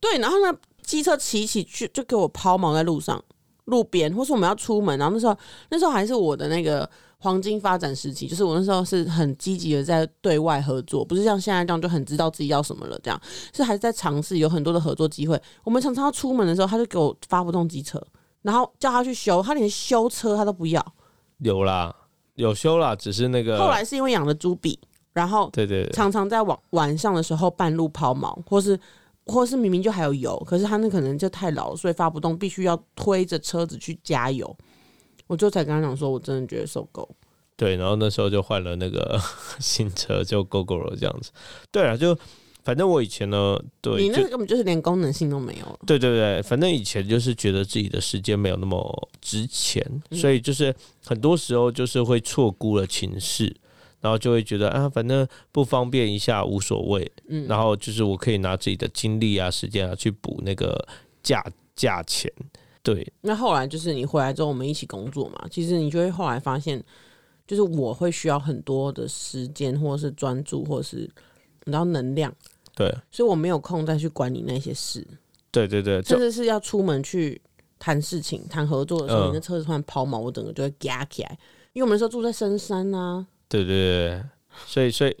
[0.00, 3.22] 对，然后呢，机车骑一骑去就给我抛锚在路上，
[3.66, 5.36] 路边，或是我们要出门，然后那时候
[5.68, 6.88] 那时候还是我的那个
[7.18, 13.20] 黄金发展时期，就是我那时候是很积极的在对外合作，不是像现在这样就很知道自己要什么了，这样
[13.54, 15.40] 是还是在尝试有很多的合作机会。
[15.62, 18.02] 我们常常要出门的时候，他就给我发不动机车，
[18.42, 20.94] 然后叫他去修，他连修车他都不要。
[21.38, 21.94] 有啦，
[22.34, 24.78] 有修啦，只是那个后来是因为养了猪比，
[25.16, 28.78] 然后对对对，常常在晚晚上的时候半路抛锚，或是
[29.24, 34.54] 或是明明就还有油，可是他那可能就太老了，所以发不动，必须要推着车子去加油。
[35.26, 37.08] 我就才跟他讲说，我真的觉得受够。
[37.56, 39.18] 对，然后那时候就换了那个
[39.58, 41.30] 新车，就 GoGo 了这样子。
[41.72, 42.14] 对啊，就
[42.62, 45.78] 反正我以前呢，对，你那个根本就是连功能性都没有了。
[45.86, 53.56] 对对对，反正以前就是觉得自己的时间没有那么值钱，嗯所以就是很多时候就是会错估了情势，
[54.06, 60.86] 然后就会觉得啊，反正不方便一下无所谓，嗯，然后就是我可以拿自己的精力啊、时间啊去补那个
[61.24, 62.32] 价价钱。
[62.84, 66.80] 对，那后来就是你回来之后，我们一起工作嘛，其实你就会后来发现，
[67.48, 70.98] 就是我会需要很多的时间，或者是专注，或者是
[71.64, 72.32] 你知道能量，
[72.76, 75.04] 对，所以我没有空再去管你那些事。
[75.50, 77.42] 对对对，就甚至是要出门去
[77.80, 81.38] 谈事情、谈合作的时候，嗯你的车子突然抛锚，我整个就会夹起来。
[81.72, 84.24] 因为我们那时候住在深山啊，对对对对，
[84.66, 85.16] 所以所以。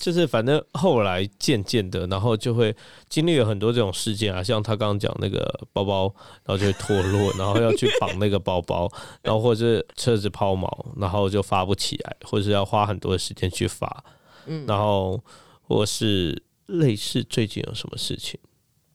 [0.00, 2.74] 就是反正后来渐渐的，然后就会
[3.08, 6.12] 经历了很多这种事件啊，像他刚刚讲那个包包，
[6.44, 8.90] 然后就会脱落，然后要去绑那个包包，
[9.22, 14.04] 然后或者是车子抛锚，然后就发不起来，或者是要花很多的时间去发，
[14.46, 15.22] 嗯然后
[15.62, 18.38] 或是类似最近有什么事情，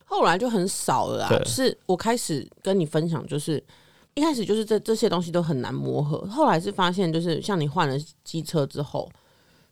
[0.06, 1.40] 后来就很少了啦。
[1.40, 3.64] 就是我开始跟你分享，就是
[4.16, 9.12] 一开始就是这这些东西都很难磨合，后来是发现就是像你换了机车之后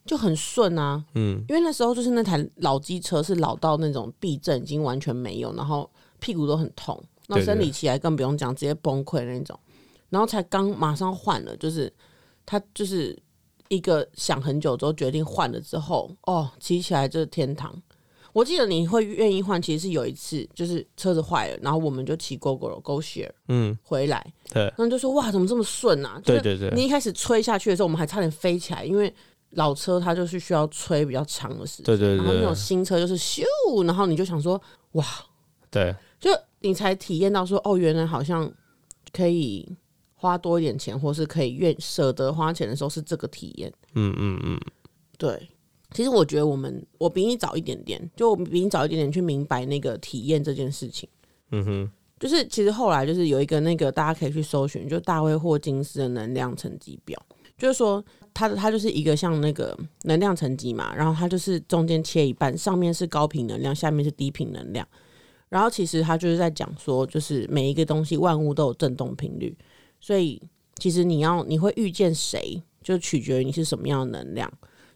[0.06, 9.58] 就很顺啊，嗯，因为那时候就是那台老机车是老到那种避震已经完全没有，然后屁股都很痛，那生理期来更不用讲，直接崩溃那种。
[10.10, 11.91] 然后才刚马上换了，就是
[12.45, 13.17] 他就是
[13.69, 17.73] 一个想很久之后决定换了之后，哦，骑起来就是天堂。
[18.33, 26.21] 我记得你会愿意换，其实是有一次就是车子坏了，然后我们就骑 GoGo Go Share 嗯，回来，对然后就说哇，怎么这么顺啊？
[26.23, 29.13] 就是对对对你一开始吹下去的时候，我们还差点飞起来，因为
[29.51, 31.85] 老车它就是需要吹比较长的时间。
[31.85, 33.43] 对对然后那种新车就是咻，
[33.85, 34.61] 然后你就想说
[34.93, 35.05] 哇，
[35.69, 38.49] 对就你才体验到说哦，原来好像
[39.11, 39.67] 可以
[40.15, 43.73] 花多一点钱，或是可以愿舍得花钱的时候是这个体验。
[43.95, 44.59] 嗯嗯嗯，
[45.17, 45.49] 对，
[45.93, 51.08] 其实我觉得我们我比你早一点点，就我比你早一点点去明白那个体验这件事情。
[51.51, 57.21] 嗯哼，就是其实后来就是有一个那个大家可以去搜寻，就大卫霍金斯的能量层级表，
[57.58, 64.88] 就是说它的它就是一个像那个能量层级嘛，然后它就是中间切一半，上面是高频能量，下面是低频能量。
[65.49, 69.54] 然后其实他就是在讲说，就是每一个东西万物都有振动频率，
[69.99, 70.41] 所以
[70.77, 74.49] 其实你要你会遇见谁，就取决于你是什么样的能量。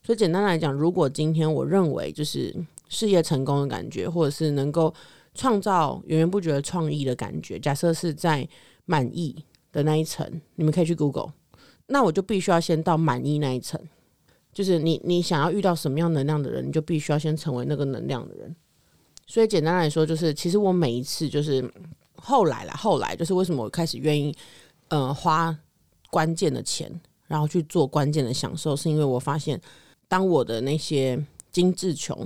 [0.06, 2.56] 所以简单来讲，如果今天我认为就是
[2.90, 4.94] 事业成功的感觉，或者是能够
[5.34, 8.48] 创造源源不绝的创意的感觉，假设是在
[8.86, 9.36] 满意
[9.72, 11.34] 的那一层，你们可以去 Google，
[11.88, 13.82] 那我就必须要先到满意那一层，
[14.54, 18.56] 就是你你想要遇到什么样能量的人，你就必须要先成为那个能量的人。
[19.26, 21.68] 所以简单来说，就是其实我每一次就是
[22.18, 24.32] 后来啦，后来就是为什么我开始愿意
[24.90, 25.58] 呃花
[26.12, 26.92] 关键的钱，
[27.26, 29.60] 然后去做关键的享受，是因为我发现
[30.16, 32.18] 当我的那些精致穷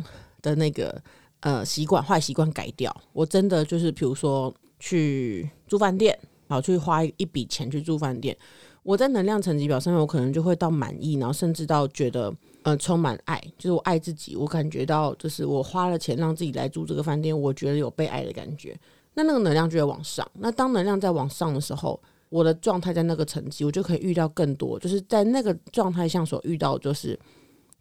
[0.43, 1.01] 的那个
[1.39, 6.15] 呃习惯坏习惯改掉，我真的就是比如说去住饭店，
[6.47, 8.37] 然后去花一笔钱去住饭店，
[8.83, 12.31] 我在能量层级表上面，我可能就会到满意，然后甚至到觉得。
[12.63, 18.77] 呃，充满爱，就是我爱自己，我感觉到就是我花了钱让自己来住这个饭店，我觉得有被爱的感觉。
[19.13, 20.29] 那那个能量就会往上。
[20.33, 21.97] 那当能量在往上的时候，
[22.27, 27.17] 我的状态在那个层级，我就可以遇到更多，就是在那个状态下所遇到，就是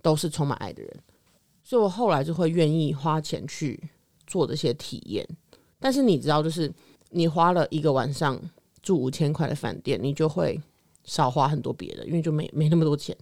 [0.03, 0.93] 都是充满爱的人。
[1.63, 3.79] 所以我后来就会愿意花钱去
[4.27, 5.27] 做这些体验。
[5.79, 6.73] 但是你知道，就是
[7.11, 8.41] 你花了一个晚上
[8.83, 10.61] 住五千块的饭店，你就会
[11.05, 13.17] 少花很多别的，因为就没没那么多钱。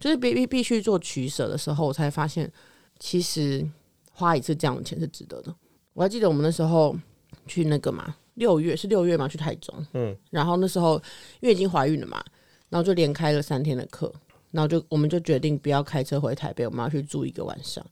[0.00, 2.50] 就是必必必须做取舍的时候，我才发现
[2.98, 3.64] 其实
[4.10, 5.54] 花一次这样的钱是值得的。
[5.92, 6.96] 我还记得我们那时候
[7.46, 11.00] 去那个嘛，六月是六月嘛，去台中，嗯，然后那时候
[11.40, 12.20] 因为已经怀孕了嘛，
[12.68, 14.12] 然后就连开了三天的课，
[14.52, 17.84] 然后就我们就决定不要开车回台北，我们要去住一个晚上。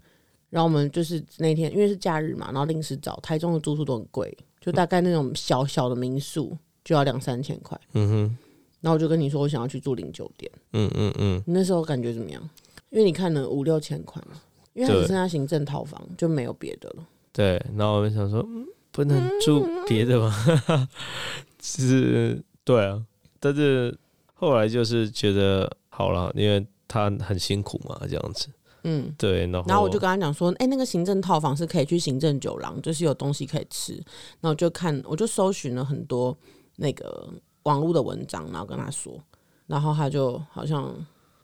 [0.49, 8.39] 然后我们就是那天因为是假日嘛，然后临时找台中的住宿都很贵，就大概那种小小的民宿就要两三千块，嗯哼。
[8.81, 10.51] 然后我就跟你说，我想要去住零酒店。
[10.73, 11.43] 嗯嗯嗯。
[11.47, 12.43] 那时候感觉怎么样？
[12.89, 14.41] 因为你看了五六千块嘛，
[14.73, 17.07] 因为只剩下行政套房，就没有别的了。
[17.33, 17.63] 对。
[17.77, 18.43] 然后我们想说，
[18.91, 20.89] 不能住别的吗？
[21.63, 23.05] 是，对啊。
[23.39, 23.97] 但是
[24.35, 25.71] 后来就是觉得
[26.01, 28.49] 好了，因为他很辛苦嘛，这样子。
[28.85, 29.15] 嗯。
[29.19, 29.47] 对。
[29.47, 33.95] 然后，然后我就跟他讲说，哎，那个行政套房是可以去行政酒廊，就是有东西可以吃。
[34.41, 36.37] 然后就看，我就搜寻了很多
[36.77, 37.29] 那个。
[37.65, 39.23] 网络的文章，然后跟他说，
[39.67, 40.91] 然后他就好像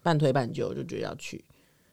[0.02, 1.44] 半推半就，就觉得要去，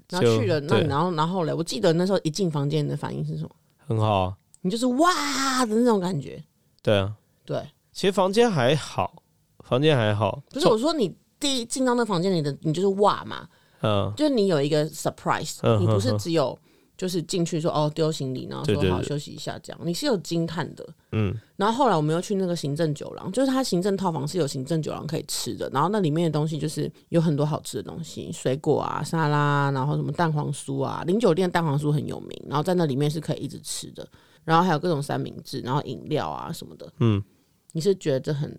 [0.10, 3.50] 然后去了，那然后然后嘞，我记得那时候一进房间的反应是什么？
[3.86, 6.42] 很好啊，你就是哇的那种感觉。
[6.82, 9.22] 对啊，对，其实房间还好，
[9.60, 10.42] 房间还好。
[10.50, 13.48] 不是我说你第一进到那房间里的，你就是哇嘛，
[13.82, 16.58] 嗯，就是你有一个 surprise，你不是只有。
[16.96, 21.36] 就是进去说哦丢行李，然后说好休息一下，这样你是有惊叹的，嗯。
[21.58, 34.08] 然后后来我们又去那个行政酒廊，就是它行政套房是有行政酒廊可以吃的，然后那里面的东西就是有很多好吃的东西，水果啊、沙拉，然后什么蛋黄酥啊，零酒店蛋黄酥很有名，然后在那里面是可以一直吃的，
[34.46, 37.22] 然后还有各种三明治，然后饮料啊什么的，嗯。
[37.76, 38.56] 你是觉得这很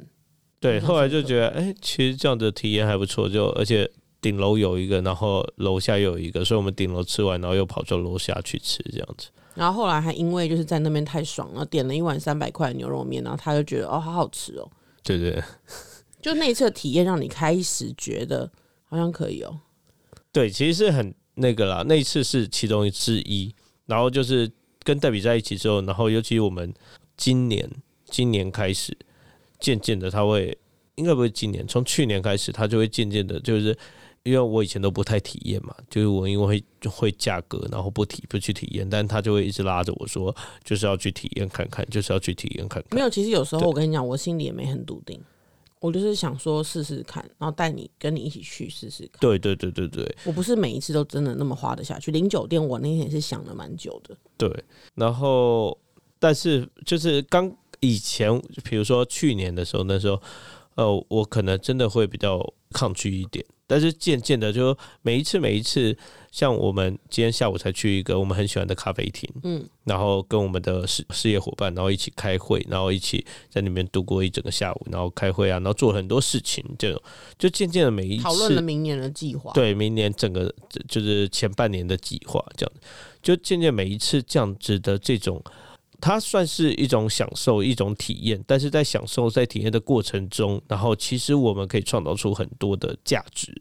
[0.65, 0.81] 对？
[0.81, 3.91] 后来就觉得哎，其实这样的体验还不错，就而且。
[4.25, 9.29] 顶楼有一个，然后楼下又有一个，所以我们顶楼吃完，然后又跑到楼下去吃这样子。
[9.55, 14.67] 然后后来还因为就是在那边太爽了，点了一碗三百块牛肉面，然后他就觉得哦，好好吃哦。
[15.03, 15.43] 对对，
[16.23, 18.51] 就那一次的体验让你开始觉得
[18.87, 19.61] 好像可以哦。
[20.33, 23.55] 对，其实是很那个啦，那一次是其中之一。
[23.85, 24.51] 然后就是
[24.83, 26.73] 跟黛比在一起之后，然后尤其我们
[27.15, 27.71] 今年
[28.07, 28.97] 今年开始，
[29.65, 30.57] 渐渐的他会
[30.97, 33.77] 应该不是今年，从去年开始他就会渐渐的，就是。
[34.25, 42.97] 因为我以前都不太体验嘛，就是我因为会会价格，然后不体不去体验，但他就会一直拉着我说，就是要去体验看看，就是要去体验看看。
[42.97, 45.21] 没有，其实有时候我跟你讲，我心里也没很笃定，
[45.79, 49.21] 我就是想说试试看，然后带你跟你一起去试试看。
[49.21, 52.11] 对对对对对，我不是每一次都真的那么花得下去。
[52.11, 54.17] 零酒店我那天也是想了蛮久的。
[54.39, 54.51] 对，
[54.95, 55.79] 然后
[56.19, 60.21] 但是就是刚以前，比如说去年的时候，那时候
[60.77, 63.45] 呃，我可能真的会比较抗拒一点。
[63.67, 65.97] 但是渐渐的，就每一次每一次，
[66.31, 77.03] 像我们今天下午才去一个我们很喜欢的咖啡厅，嗯，然后跟我们的事事业伙伴，然后一起开会，然后一起在里面度过一整个下午，然后开会啊，然后做很多事情，这种
[77.39, 80.55] 就渐渐的每一次讨论了明年的计划，对，明年整个
[80.87, 82.73] 就是前半年的计划，这样
[83.23, 85.43] 就渐渐每一次这样子的这种。
[86.05, 93.53] 它算是一种享受，一种体验，但是在享受、在体验的过程中，然后其实我们可以创造出很多的价值。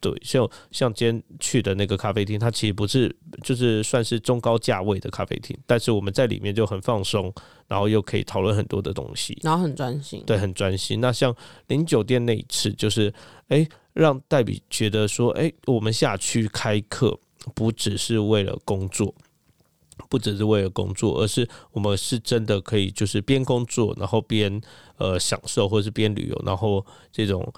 [0.00, 7.32] 对，像像今天去的那个咖啡厅，它其实不是就是算是中高价位的咖啡厅，但是我们在里面就很放松，
[7.66, 11.00] 然后又可以讨论很多的东西，然后很专心，对，很专心。
[11.00, 11.34] 那像
[11.68, 13.12] 零酒店那一次，就是
[13.48, 13.66] 哎。
[13.94, 17.18] 让黛比觉得说，哎、我们下去开课
[17.52, 19.12] 不只是为了工作，
[20.08, 24.60] 不只是为了工作，而是我们是真的可以就是边工作，然后边
[24.96, 27.52] 呃享受，或是边旅游，然后这种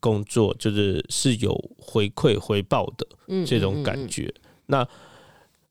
[0.00, 4.32] 工作就是是有回馈回报的嗯这种感觉。
[4.66, 4.86] 那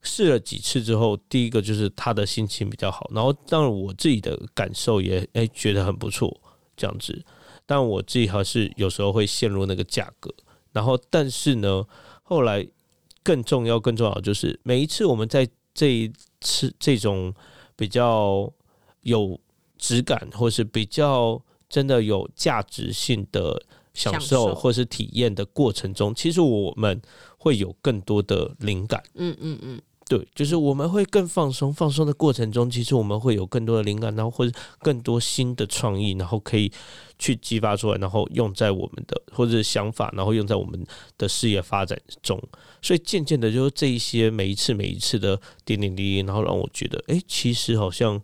[0.01, 6.39] 试了几次之后，第一个就是他的心情比较好，然后当然我自己的感受也哎、觉得很不错，
[6.77, 7.23] 这样子。
[7.65, 10.31] 但我自己还是有时候会陷入那个价格，
[10.71, 11.83] 然后但是呢，
[12.21, 12.67] 后来
[13.23, 16.11] 更重要、更重要的就是每一次我们在这一
[16.41, 17.31] 次这种
[17.75, 18.51] 比较
[19.01, 19.39] 有
[19.77, 23.61] 质感，或是比较真的有价值性的
[23.93, 26.99] 享受或是体验的过程中，其实我们
[27.37, 29.03] 会有更多的灵感。
[29.15, 36.71] 嗯嗯嗯，对，就是我们会更放松，放松的过程中，其实我们会有更多的灵感，然后或者更多新的创意，然后可以
[37.17, 40.85] 去激发出来，然后用在我们的或者是想法，然后用在我们
[41.17, 42.41] 的事业发展中。
[42.81, 48.21] 所以渐渐的，就是这一些每一次每一次的点点滴滴，然后让我觉得，哎、其实好像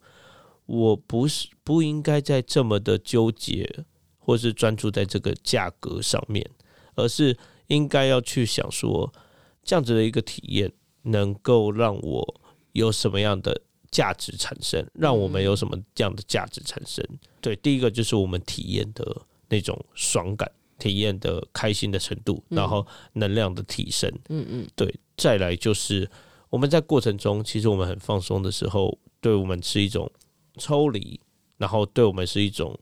[0.66, 3.86] 我不是不应该再这么的纠结，
[4.20, 6.50] 或是专注在这个价格上面，
[6.96, 7.38] 而是
[7.68, 9.14] 应该要去想说，
[9.64, 10.72] 这样子的一个体验。
[11.04, 12.42] 能够让我
[12.74, 13.60] 有什么样的
[13.92, 17.06] 价值产生，让我们有什么这样的价值产生？
[17.42, 19.16] 对，第一个就是我们体验的
[19.50, 24.10] 那种爽感，体验的开心的程度，然后能量的提升。
[24.30, 26.10] 嗯嗯，对，再来就是
[26.50, 30.10] 我们在过程中，其实我们很放松的时候，对我们是一种
[30.58, 31.20] 抽离，
[31.58, 32.80] 然后对我们是一种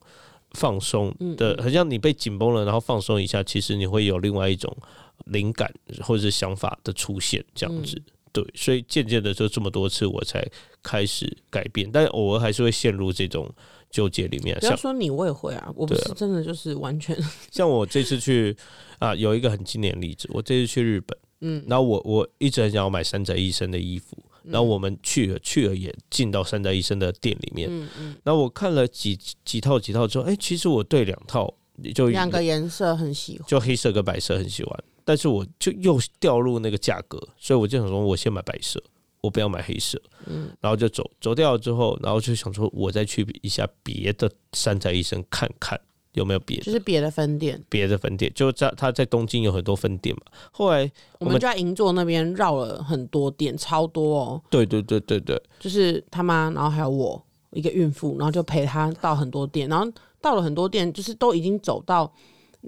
[0.52, 4.76] 放松的，很像你被紧绷了，然后放松一下，其实你会有另外一种
[5.24, 8.00] 灵感或者是想法的出现，这样子。
[8.32, 10.46] 对，所以渐渐的就这么多次，我才
[10.82, 13.52] 开始改变，但偶尔还是会陷入这种
[13.90, 14.58] 纠结里面。
[14.60, 17.16] 像不要说你，我也会啊，我不是真的就是完全，
[17.50, 18.56] 像我这次去
[18.98, 31.52] 啊，有一个很经典的例子，我这次去日本，嗯，然后我我一直很想要买山宅医生的衣服，然后我们去了去了也进到山宅医生的店里面，嗯嗯，然后我看了几几套几套之后，哎、其实我对两套
[31.94, 38.82] 就两个颜色很喜欢，就黑色跟白色很喜欢，但是我就又掉入那个价格，所以我就想说，我先买白色，
[39.20, 45.80] 我不要买黑色，嗯，然后就走走掉了之后，然后就想说，我再去一下别的山宅医生看看
[46.14, 50.22] 有没有别的就是别的分店，别的分店，就在他在东京有很多分店嘛。
[50.50, 50.80] 后来
[51.18, 57.22] 我们我们就在银座那边绕了很多店，超多哦，对对对对对，就是他妈，然后还有我
[57.52, 59.88] 一个孕妇，然后就陪她到很多店，然后
[60.20, 62.12] 到了很多店，就是都已经走到，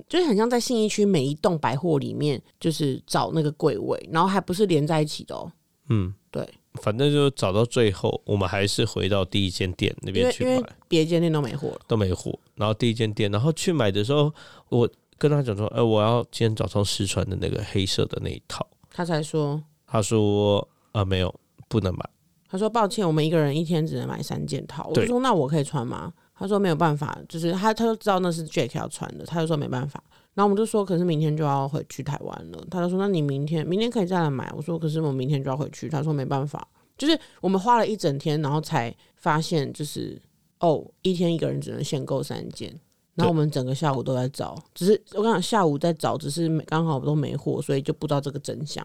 [0.09, 5.51] 就是很像在信义区每一栋百货里面，就是找那个柜位，然后还不是连在一起的哦。
[5.89, 11.81] 嗯，对，反正就找到最后，我们还是回到第一间店那因为因为边去买，别间店都没货了。
[11.87, 12.39] 都没货。
[12.55, 14.33] 然后第一间店，然后去买的时候，
[14.69, 14.89] 我
[15.19, 18.67] 跟他讲说，哎、我要今天早上试穿的那个黑色的那一套。
[18.91, 21.35] 他才说，他说啊，没有，
[21.69, 22.09] 不能买。
[22.49, 24.87] 他说抱歉，我们一个人一天只能买三件套。
[24.89, 26.13] 我就对说那我可以穿吗？
[26.43, 30.03] 他说没有办法，就是他他就知道那是 Jack 要穿的，他就说没办法。
[30.35, 32.67] 然后我们就说，可是明天就要回去台湾了。
[32.71, 34.53] 他就说，那你明天明天可以再来买。
[34.57, 35.89] 我说，可是我明天就要回去。
[35.89, 36.67] 他说没办法，
[36.99, 40.21] 就是我们花了一整天，然后才发现，就是
[40.59, 42.77] 哦，一天一个人只能限购三件。
[43.15, 48.85] 然后我们整个下午都在找，只是我跟你讲，下午在找，只是刚好都没货，所以就不知道这个真相。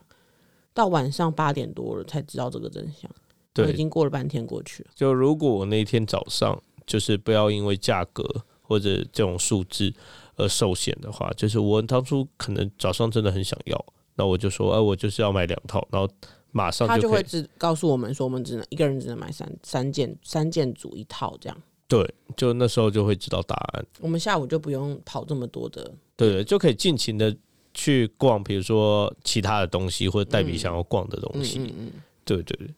[0.74, 3.10] 到晚上八点多了才知道这个真相，
[3.54, 4.90] 对已，经过了半天过去了。
[4.94, 8.24] 就如果我那天早上就是不要因为价格
[8.64, 9.94] 或者这种数字
[10.38, 13.86] 而受限的话，就是我当初可能早上真的很想要，
[14.16, 16.10] 那我就说，哎、我就是要买两套，然后
[16.52, 17.22] 马上他就会。
[17.22, 21.62] 只告诉我们说，我们只能一个人只能买三三件，三件组一套这样。
[21.88, 23.86] 对，就那时候就会知道答案。
[24.00, 27.36] 我们下午就不用跑这么多的，对对，就可以尽情的
[27.74, 31.60] 去逛，比如说其他的东西或者代比想要逛的东嗯西。
[31.60, 31.92] 嗯嗯。
[32.26, 32.74] 对对对，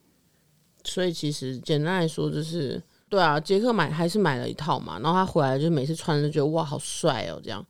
[0.84, 2.80] 所以其实简单来说就是，
[3.10, 7.66] 对啊，杰克买还是买了一套嘛，然后他回来就每次穿就觉得哇好帅哦这样。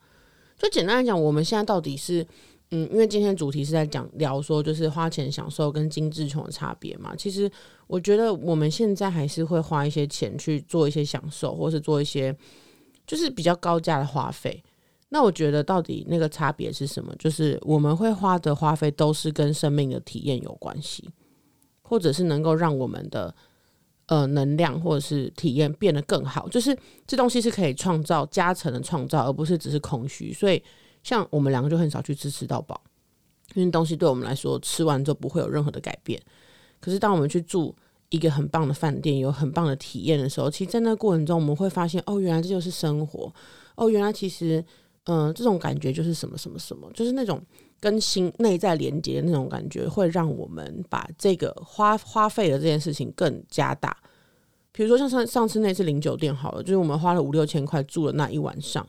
[0.57, 2.21] 所以简单来讲，我们现在到底是，
[2.71, 7.15] 嗯，因为今天主题是在讲聊说就是花钱享受跟精致穷的差别嘛。
[7.15, 7.49] 其实
[7.87, 12.35] 我觉得我们现在还是会花一些钱去做一些享受，或是做一些
[13.07, 14.61] 就是比较高价的花费。
[15.07, 17.15] 那我觉得到底那个差别是什么？
[17.17, 21.09] 就是我们会花的花费都是跟生命的体验有关系，
[21.81, 23.33] 或者是能够让我们的
[24.09, 26.47] 呃能量或者是体验变得更好。
[26.49, 30.31] 就是这东西是可以创造加成的创造，而不是只是空虚。
[30.31, 30.61] 所以
[31.01, 32.79] 像我们两个就很少去吃吃到饱，
[33.55, 36.21] 因为东西对我们来说吃完之后不会有任何的改变。
[36.79, 37.75] 可是当我们去住
[38.09, 43.31] 一个很棒的饭店，有很棒的体验的时候，其实，在那过程中，我们会发现，哦，原来这就是生活。
[43.75, 44.63] 哦，原来其实，
[45.03, 47.39] 嗯、这种感觉就是什么什么什么，就是那种
[47.79, 53.95] 跟心内在连接的那种感觉，会让我们把这个花花费的这件事情更加大。
[54.71, 58.85] 比如说像上上次那次零酒店好了，就是我们花了五六千块住了那一晚上，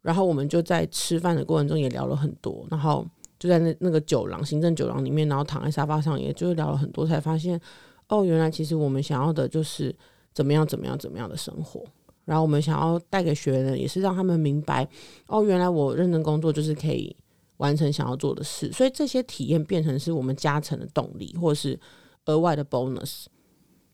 [0.00, 3.06] 然后我们就在吃饭的过程中也聊了很多，然后
[3.38, 7.60] 就在那那个酒廊行政酒廊里面，然后躺在沙发上，也就是聊了很多，才发现
[8.08, 9.94] 哦，原来其实我们想要的就是
[10.32, 11.84] 怎么样怎么样怎么样的生活。
[12.24, 14.88] 然后我们想要带给学员的，也是让他们明白，
[15.26, 17.14] 哦，原来我认真工作就是可以
[17.58, 21.78] 完成想要做的事，所以这些体验变成是我们加成的动力，或是
[22.26, 23.26] 额外的 bonus。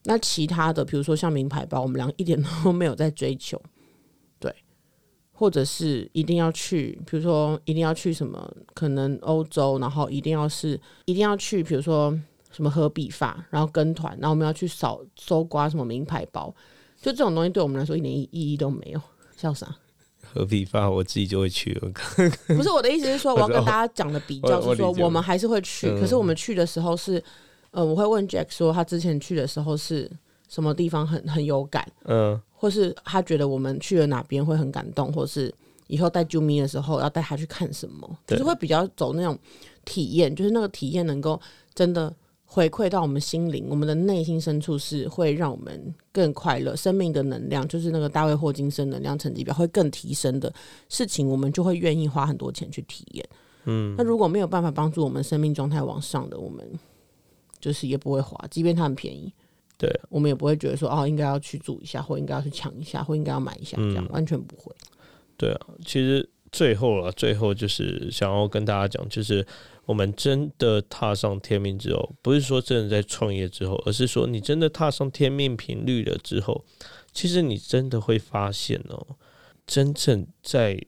[0.05, 3.61] 那其他的，比如说像名牌包，我们俩一点都没有在追求，
[4.39, 4.53] 对，
[5.33, 12.17] 或者是一定要去，比如说一定要去什么，可能欧洲，然后一定要是一定要去，比如说
[12.49, 16.47] 什么喝比发，然后跟团，然后我们要去扫搜刮什么名牌包，
[16.95, 19.01] 就这种东西对我们来说一点意义都没有，
[19.35, 19.75] 笑啥？
[20.33, 21.73] 合理发我自己就会去。
[22.47, 25.99] 不是我的意思是说， 我要跟大家讲的比较是说我们还是会去，嗯。
[25.99, 27.23] 可是我们去的时候是，
[27.71, 30.09] 呃，我会问 Jack 说他之前去的时候是
[30.47, 35.53] 什么地方很很有感，嗯，或是他觉得我们去了哪边会很感动，或是
[35.87, 39.37] 以后带 Jumi 的时候要带他去看什么，就是会比较走那种
[39.85, 41.39] 体验，就是那个体验能够
[41.73, 42.13] 真的
[42.51, 50.51] 回馈到我们心灵，我们的内心深处是会让我们更快乐，生命的能量就是那个大卫霍金森能量成绩表会更提升的
[50.89, 53.23] 事情，我们就会愿意花很多钱去体验。
[53.65, 56.67] 嗯，那如果没有办法帮助我们生命状态往上的，我们
[57.59, 59.31] 就是也不会花，即便它很便宜。
[59.77, 64.73] 对，我们也不会觉得说哦，应该要去住一下，或应该要去抢一下，或应该要买一下，这样、嗯完全不会。
[65.37, 69.45] 对啊，其实最后啊，最后就是想要跟大家讲，就是
[69.85, 76.65] 我们真的踏上天命之后，不是说真的在创业之后，而是说你真的踏上天命频率了之后，
[77.13, 79.17] 其实你真的会发现哦，
[79.65, 80.79] 真正在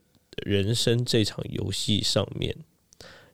[0.46, 2.56] 人生这场游戏上面，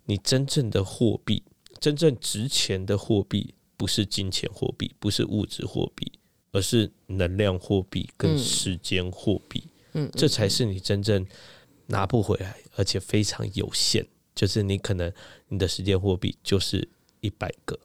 [0.06, 1.44] 你真正的货币，
[1.80, 6.12] 真正值钱的货币，不是金钱货币，不是物质货币，
[6.52, 9.64] 而是能量货币跟嗯时间货币。
[9.94, 11.26] 嗯，这才是你真正
[11.88, 14.06] 拿不回来，而且非常有限。
[14.36, 15.12] 就是你可能
[15.48, 16.88] 你的时间货币就是
[17.22, 17.80] 一百个，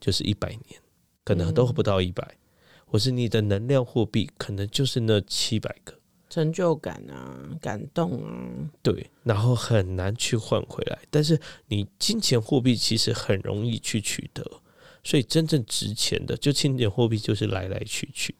[0.00, 0.80] 就是一百年，
[1.22, 2.36] 可能都不到一百、
[2.84, 5.94] 或是你的能量货币可能就是那七百个，
[6.28, 10.98] 成就感啊，感动啊，对，然后很难去换回来。
[11.08, 14.44] 但是你金钱货币其实很容易去取得，
[15.04, 18.34] 所以真正值钱的就金钱货币就是来来去去，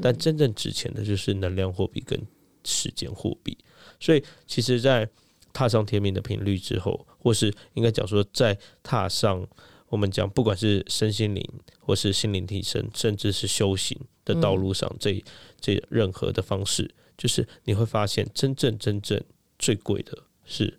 [0.00, 2.24] 但真正值钱的就是能量货币跟
[2.62, 3.58] 时间货币。
[4.00, 5.08] 所以其实，在
[5.52, 9.46] 踏上天命的频率之后，或是应该讲说，在踏上
[9.88, 11.42] 我们讲不管是身心灵，
[11.80, 15.22] 或是心灵提升，甚至是修行的道路上，这
[15.60, 19.20] 这任何的方式，就是你会发现，真正真正
[19.58, 20.76] 最贵的是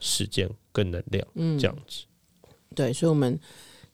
[0.00, 2.04] 时间跟能量，嗯，这样子。
[2.74, 3.38] 对，所以我们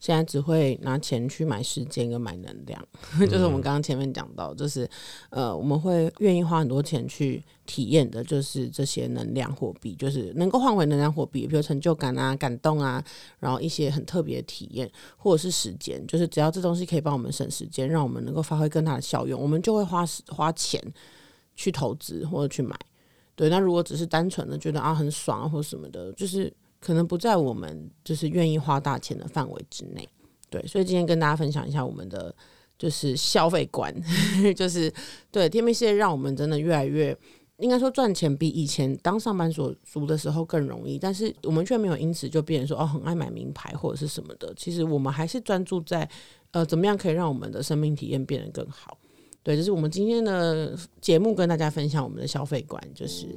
[0.03, 2.88] 现在只会拿钱去买时间跟买能量，
[3.30, 4.88] 就是我们刚刚前面讲到，就是
[5.30, 13.00] 呃，我们会愿意花很多钱去体验的，就是这些能量货币，就是能够换回能量货币，比如成就感啊、感动啊，
[13.38, 20.82] 然后一些很特别的体验，或者是时间，就是只要这东西可以帮我们省时间，让我们能够发挥更大的效用，我们就会花时花钱
[21.55, 22.76] 去投资或者去买。
[23.36, 26.53] 对，那如果只是单纯的觉得啊很爽啊或什么的，就是
[26.83, 30.07] 可能不在我们就是愿意花大钱的范围之内。
[30.51, 32.35] 对，所以今天跟大家分享一下我们的
[32.76, 33.95] 就是消费观，
[34.57, 34.93] 就是
[35.30, 37.16] 对天命事业让我们真的越来越。
[37.59, 44.53] 应该说赚钱比以前当上班族族的时候更容易，但是我们却没有因此就变成说哦很爱买名牌或者是什么的。
[44.57, 46.09] 其实我们还是专注在
[46.51, 48.99] 呃怎么样可以让我们的生命体验变得更好。
[49.45, 53.28] 对，这是我们今天的节目跟大家分享我们的消费观，就是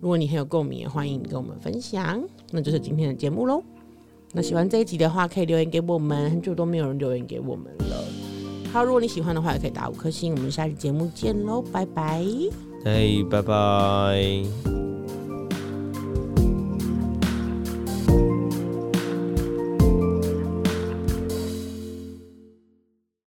[0.00, 2.22] 如果你很有共鸣，也欢迎你跟我们分享。
[2.52, 3.60] 那就是今天的节目喽。
[4.32, 8.04] 那喜欢这一集的话，可以留言给我们，很久都没有人留言给我们了。
[8.72, 10.34] 好，如果你喜欢的话，也可以打五颗星。
[10.34, 12.24] 我们下期节目见喽，拜拜。
[12.84, 15.01] 哎，拜拜。